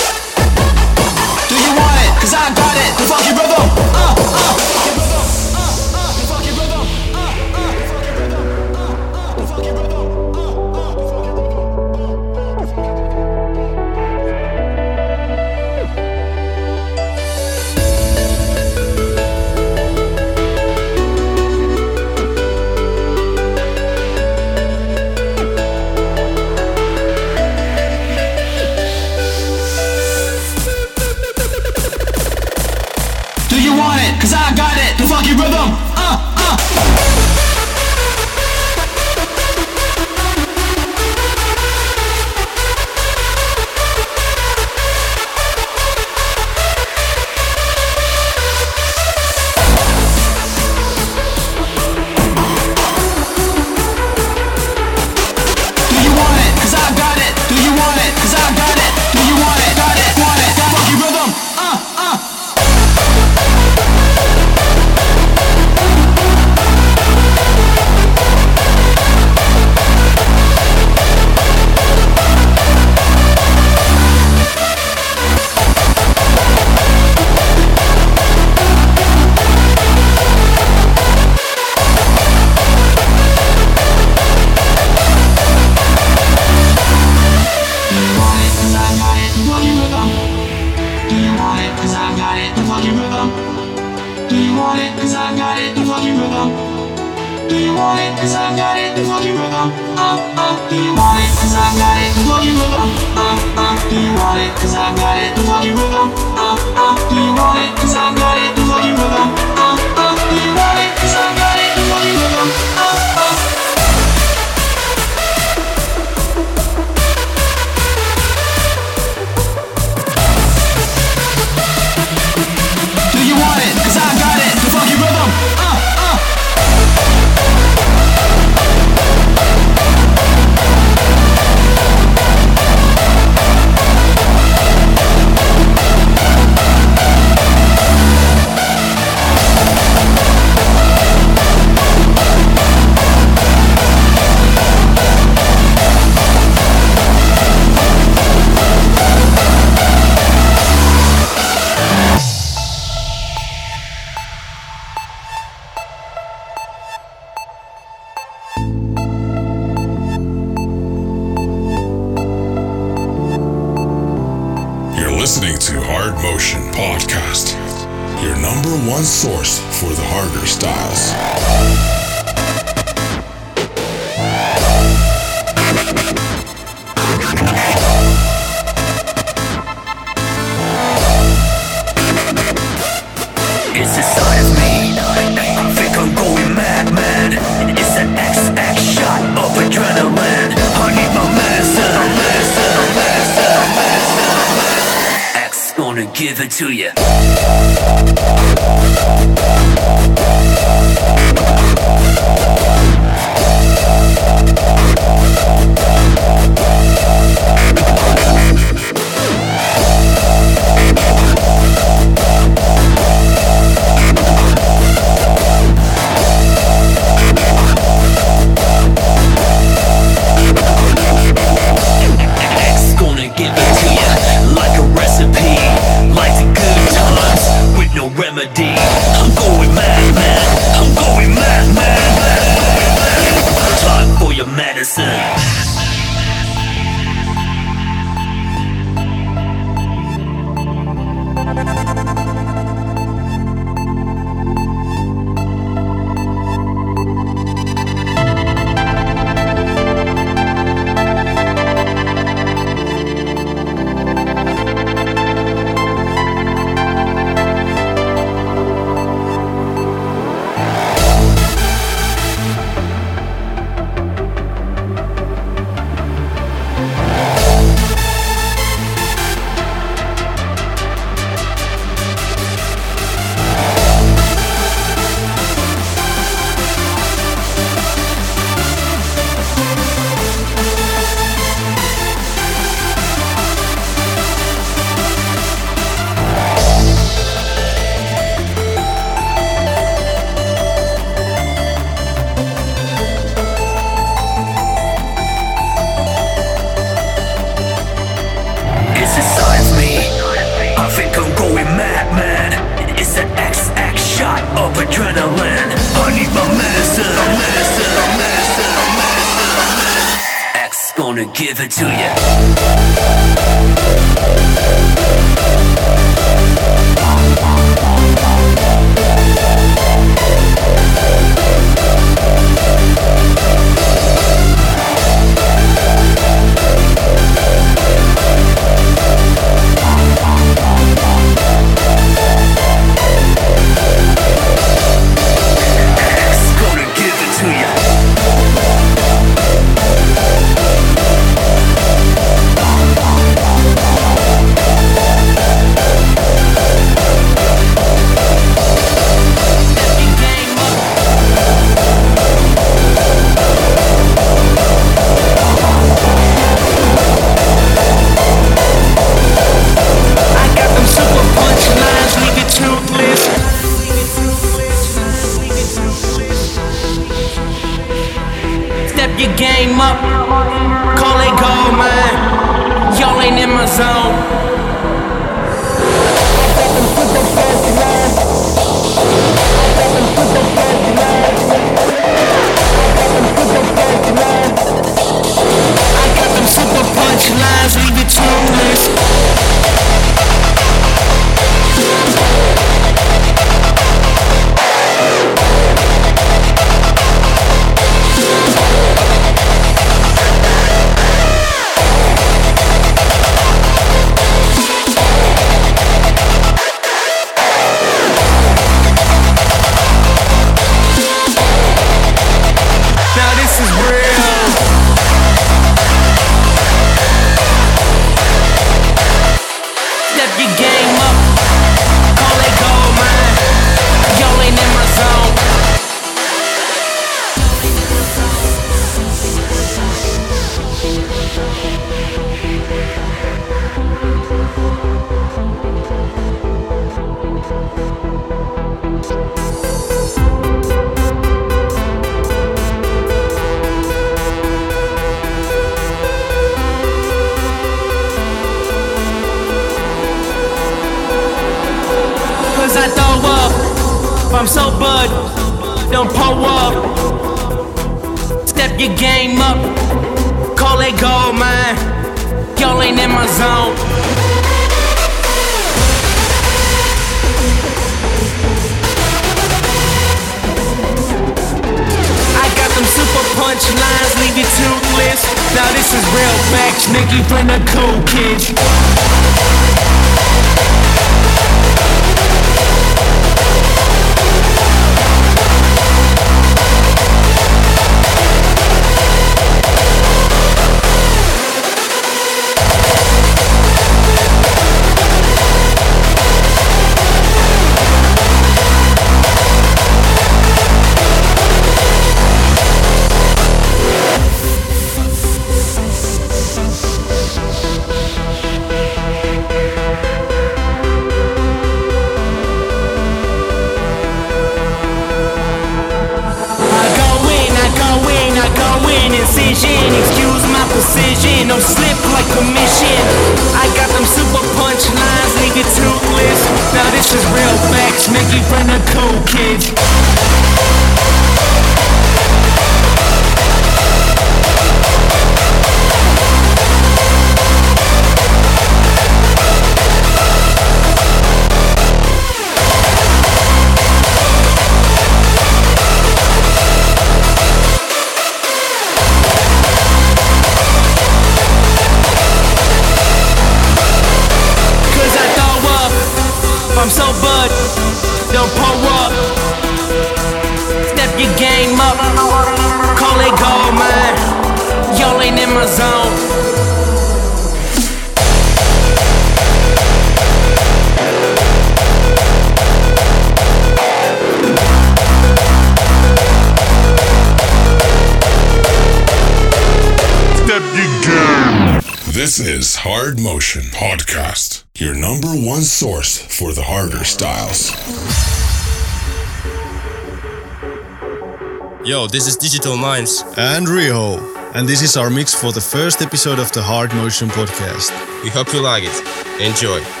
[592.51, 594.19] Digital Minds, and Riho.
[594.53, 597.93] And this is our mix for the first episode of the Hard Motion Podcast.
[598.23, 599.41] We hope you like it.
[599.41, 600.00] Enjoy.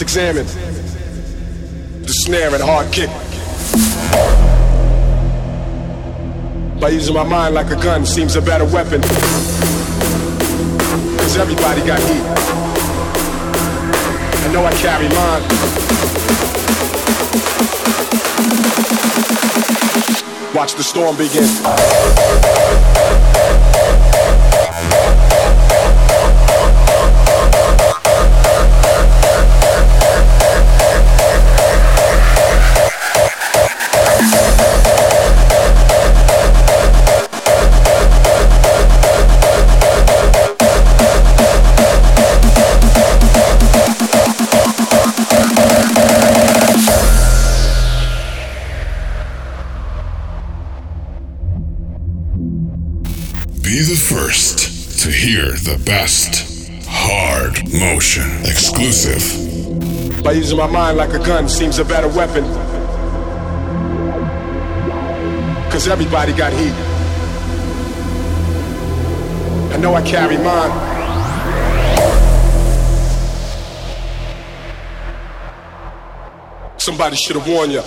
[0.00, 0.46] Let's examine
[2.02, 3.10] the snare and hard kick.
[6.80, 9.00] By using my mind like a gun seems a better weapon.
[11.18, 12.22] Cause everybody got heat.
[14.44, 15.42] I know I carry mine.
[20.54, 21.48] Watch the storm begin.
[55.88, 56.44] Best
[56.86, 60.22] hard motion exclusive.
[60.22, 62.44] By using my mind like a gun seems a better weapon.
[65.72, 66.74] Cause everybody got heat.
[69.72, 70.72] I know I carry mine.
[76.76, 77.80] Somebody should have warned you.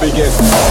[0.00, 0.65] Begin.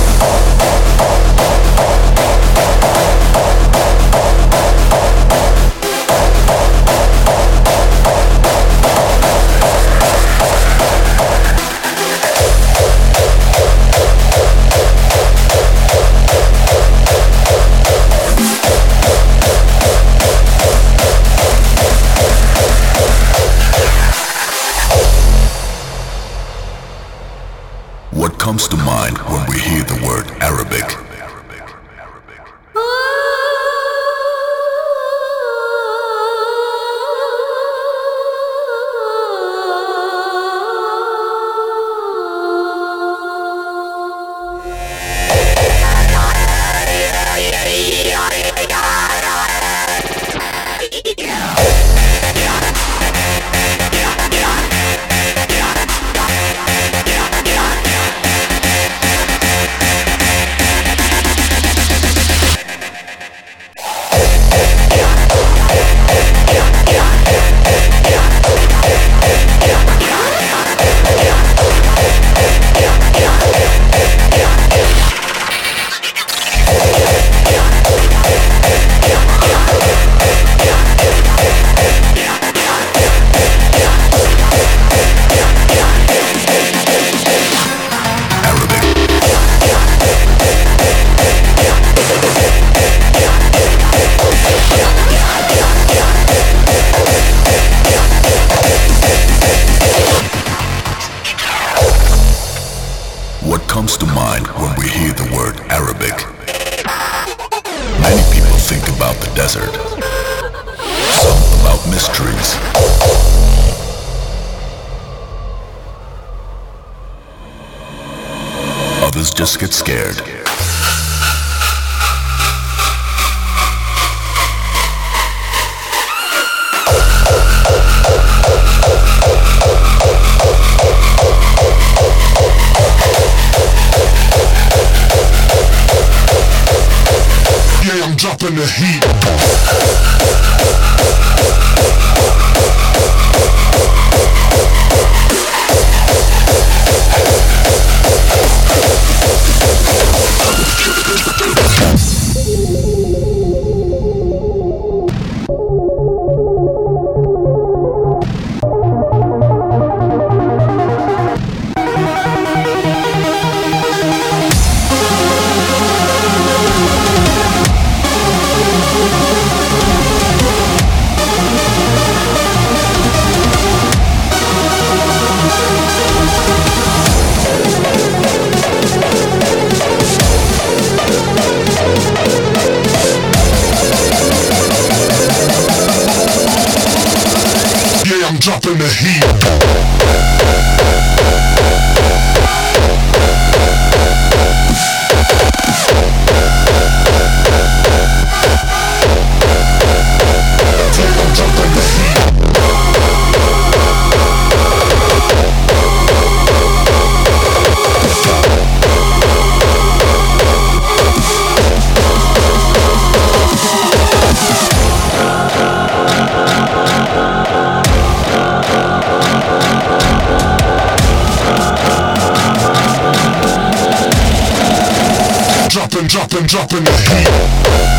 [226.16, 227.95] Dropping, dropping, the heat.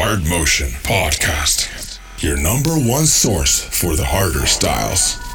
[0.00, 5.27] Hard Motion Podcast, your number one source for the harder styles.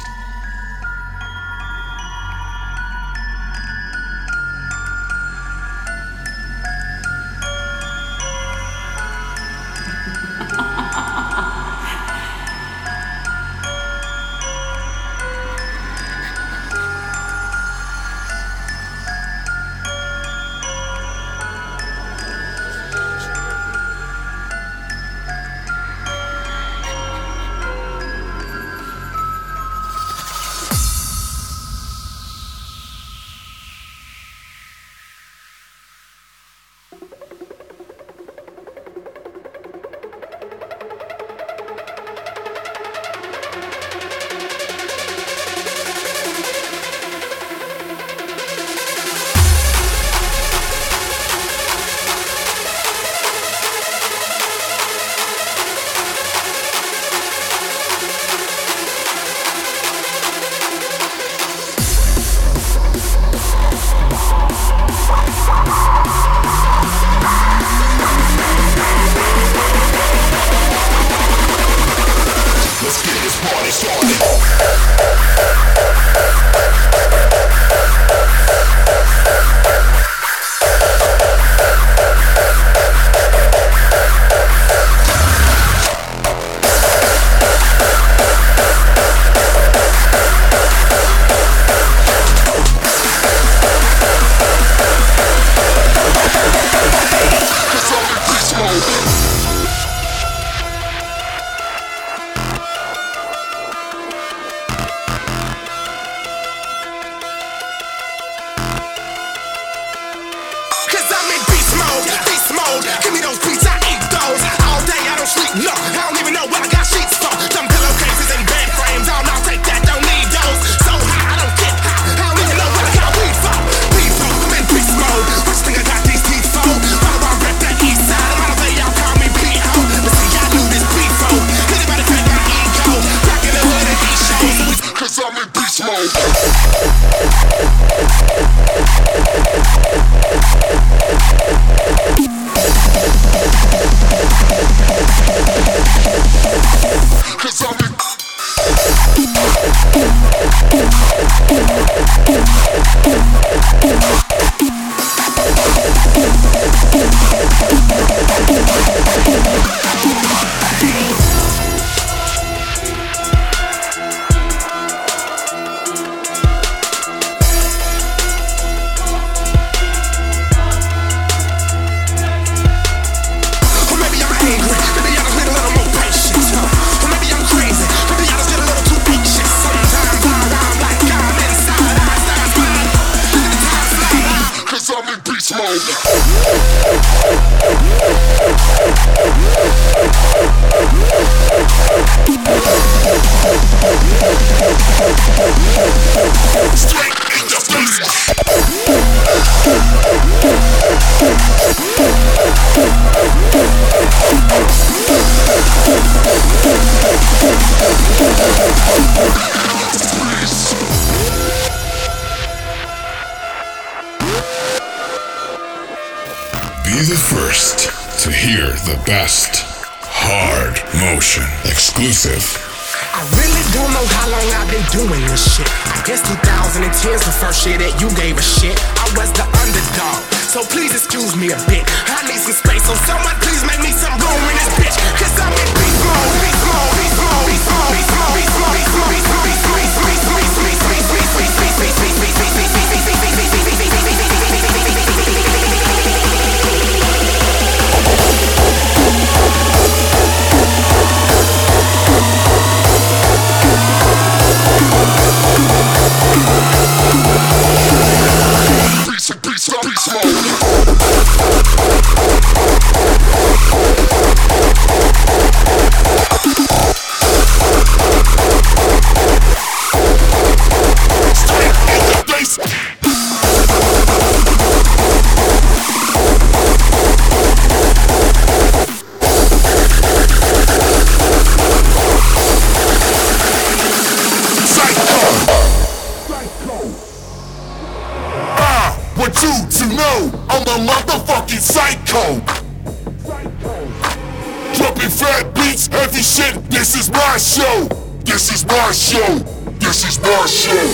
[297.54, 297.86] Show.
[298.24, 299.38] This is my show.
[299.78, 300.86] This is my show.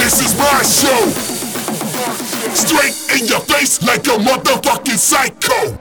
[0.00, 1.02] This is my show.
[2.54, 5.76] Straight in your face like a motherfucking psycho.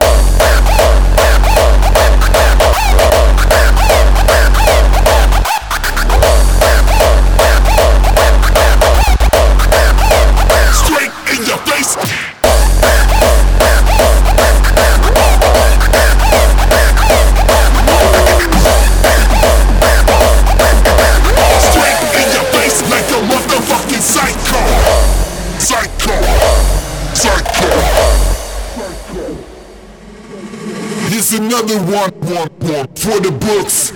[31.62, 33.92] Another one, one, one for the books.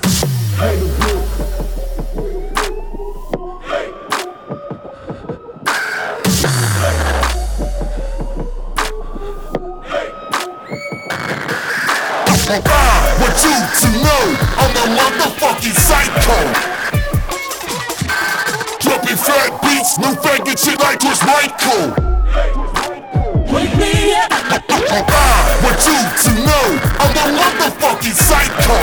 [12.57, 14.23] I want you to know
[14.61, 16.37] I'm a motherfucking psycho.
[18.79, 22.04] Dropping fat beats, new faggot shit like Chris Michael.
[24.13, 26.65] I want you to know
[27.01, 28.77] I'm a motherfucking psycho.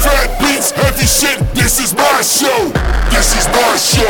[0.00, 1.38] Fat beats, heavy shit.
[1.54, 2.72] This is my show.
[3.10, 4.08] This is my show.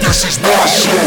[0.00, 1.02] This is my show.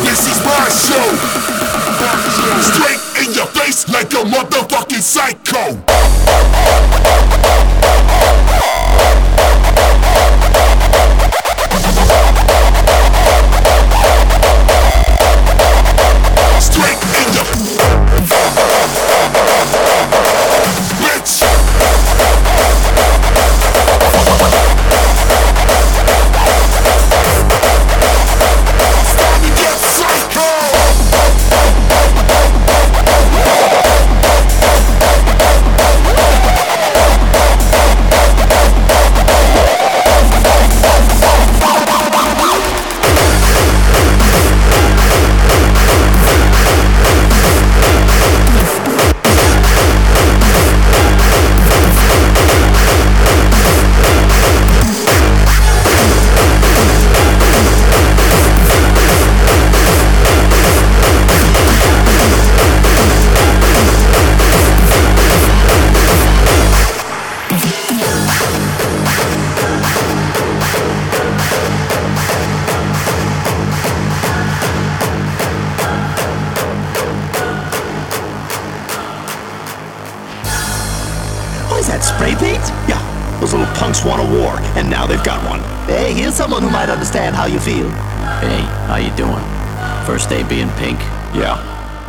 [0.00, 1.08] This is my show.
[2.62, 5.89] Straight in your face like a motherfucking psycho.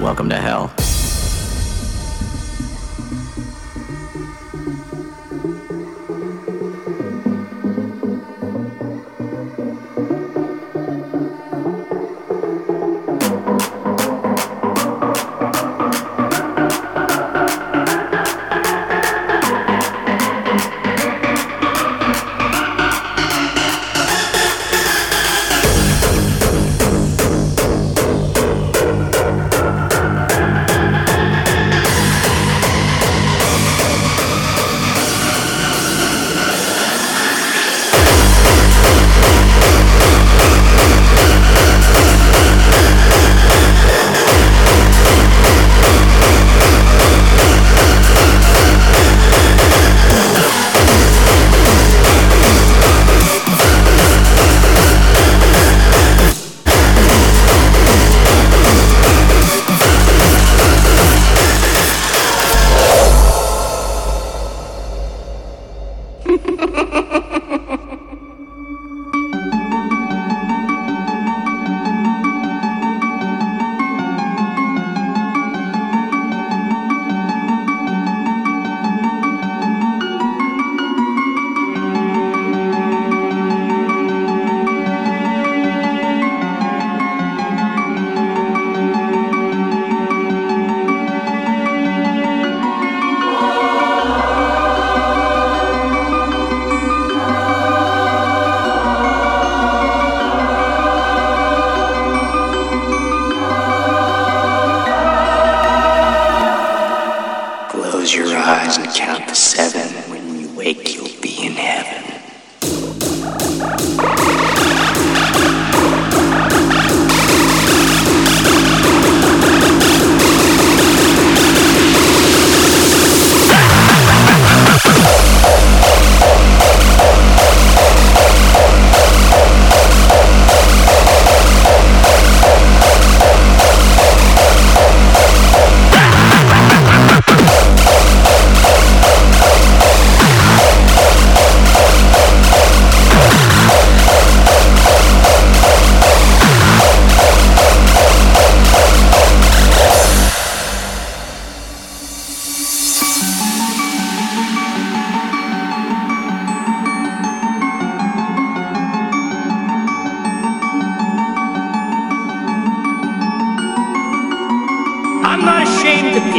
[0.02, 0.71] Welcome to hell.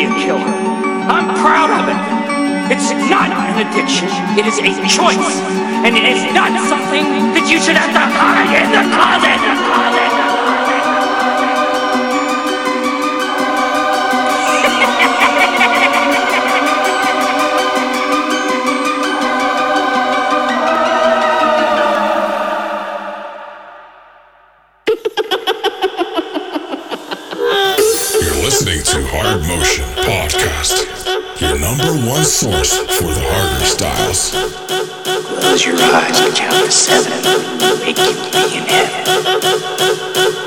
[0.04, 0.52] A killer.
[1.08, 2.00] I'm proud of it.
[2.72, 4.08] It's not an addiction,
[4.38, 5.40] it is a choice.
[5.84, 9.81] And it is not something that you should have to hide in the closet.
[32.12, 34.32] One source for the harder styles.
[35.40, 37.12] Close your eyes and count to seven.
[37.80, 37.94] When you
[38.30, 40.41] be in heaven.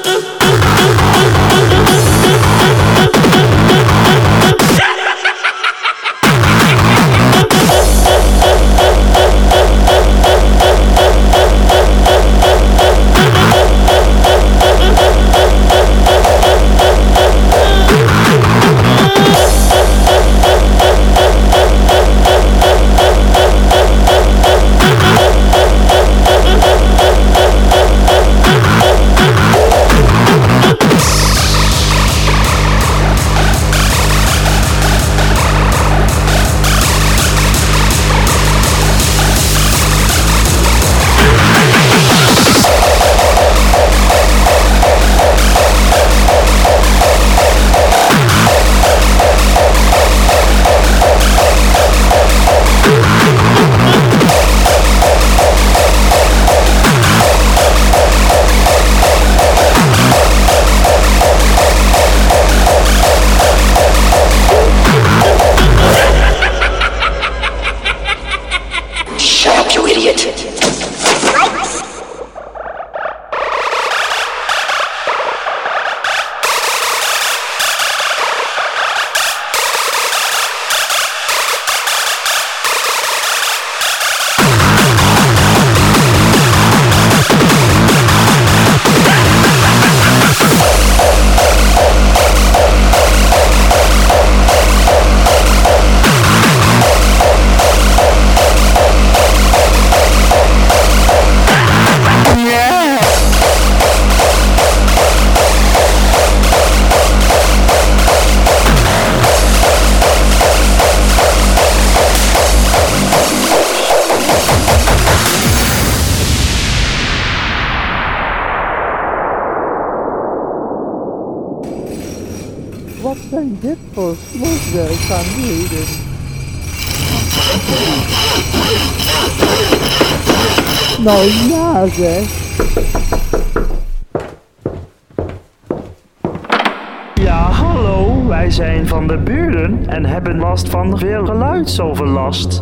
[141.76, 142.62] Geluidsoverlast.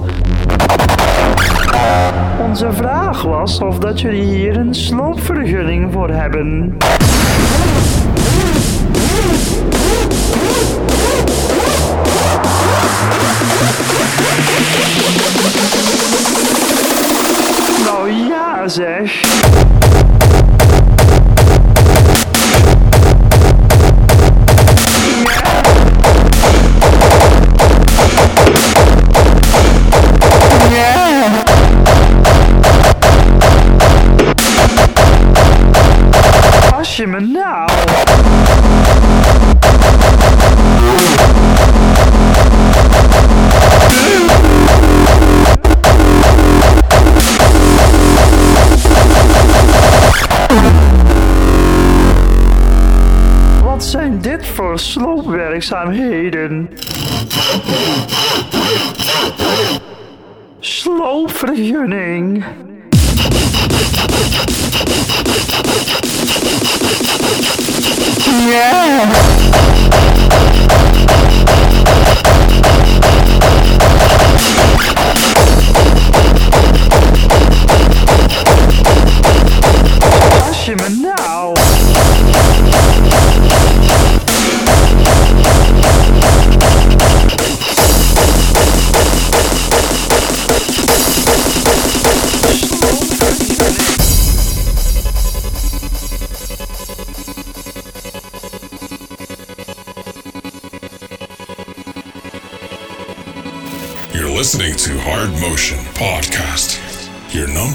[2.40, 6.78] Onze vraag was of dat jullie hier een sloopvergunning voor hebben.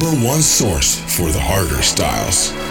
[0.09, 2.68] Number one source for the harder styles.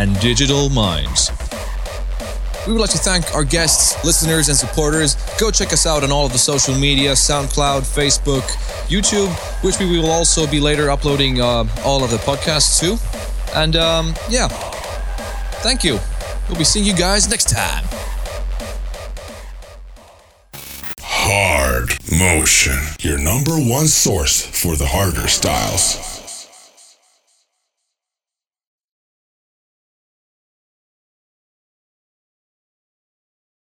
[0.00, 1.30] And Digital Minds.
[2.66, 5.14] We would like to thank our guests, listeners, and supporters.
[5.38, 8.40] Go check us out on all of the social media SoundCloud, Facebook,
[8.88, 9.30] YouTube,
[9.62, 12.96] which we will also be later uploading uh, all of the podcasts to.
[13.58, 14.48] And um, yeah,
[15.62, 15.98] thank you.
[16.48, 17.84] We'll be seeing you guys next time.
[21.02, 26.09] Hard Motion, your number one source for the harder styles.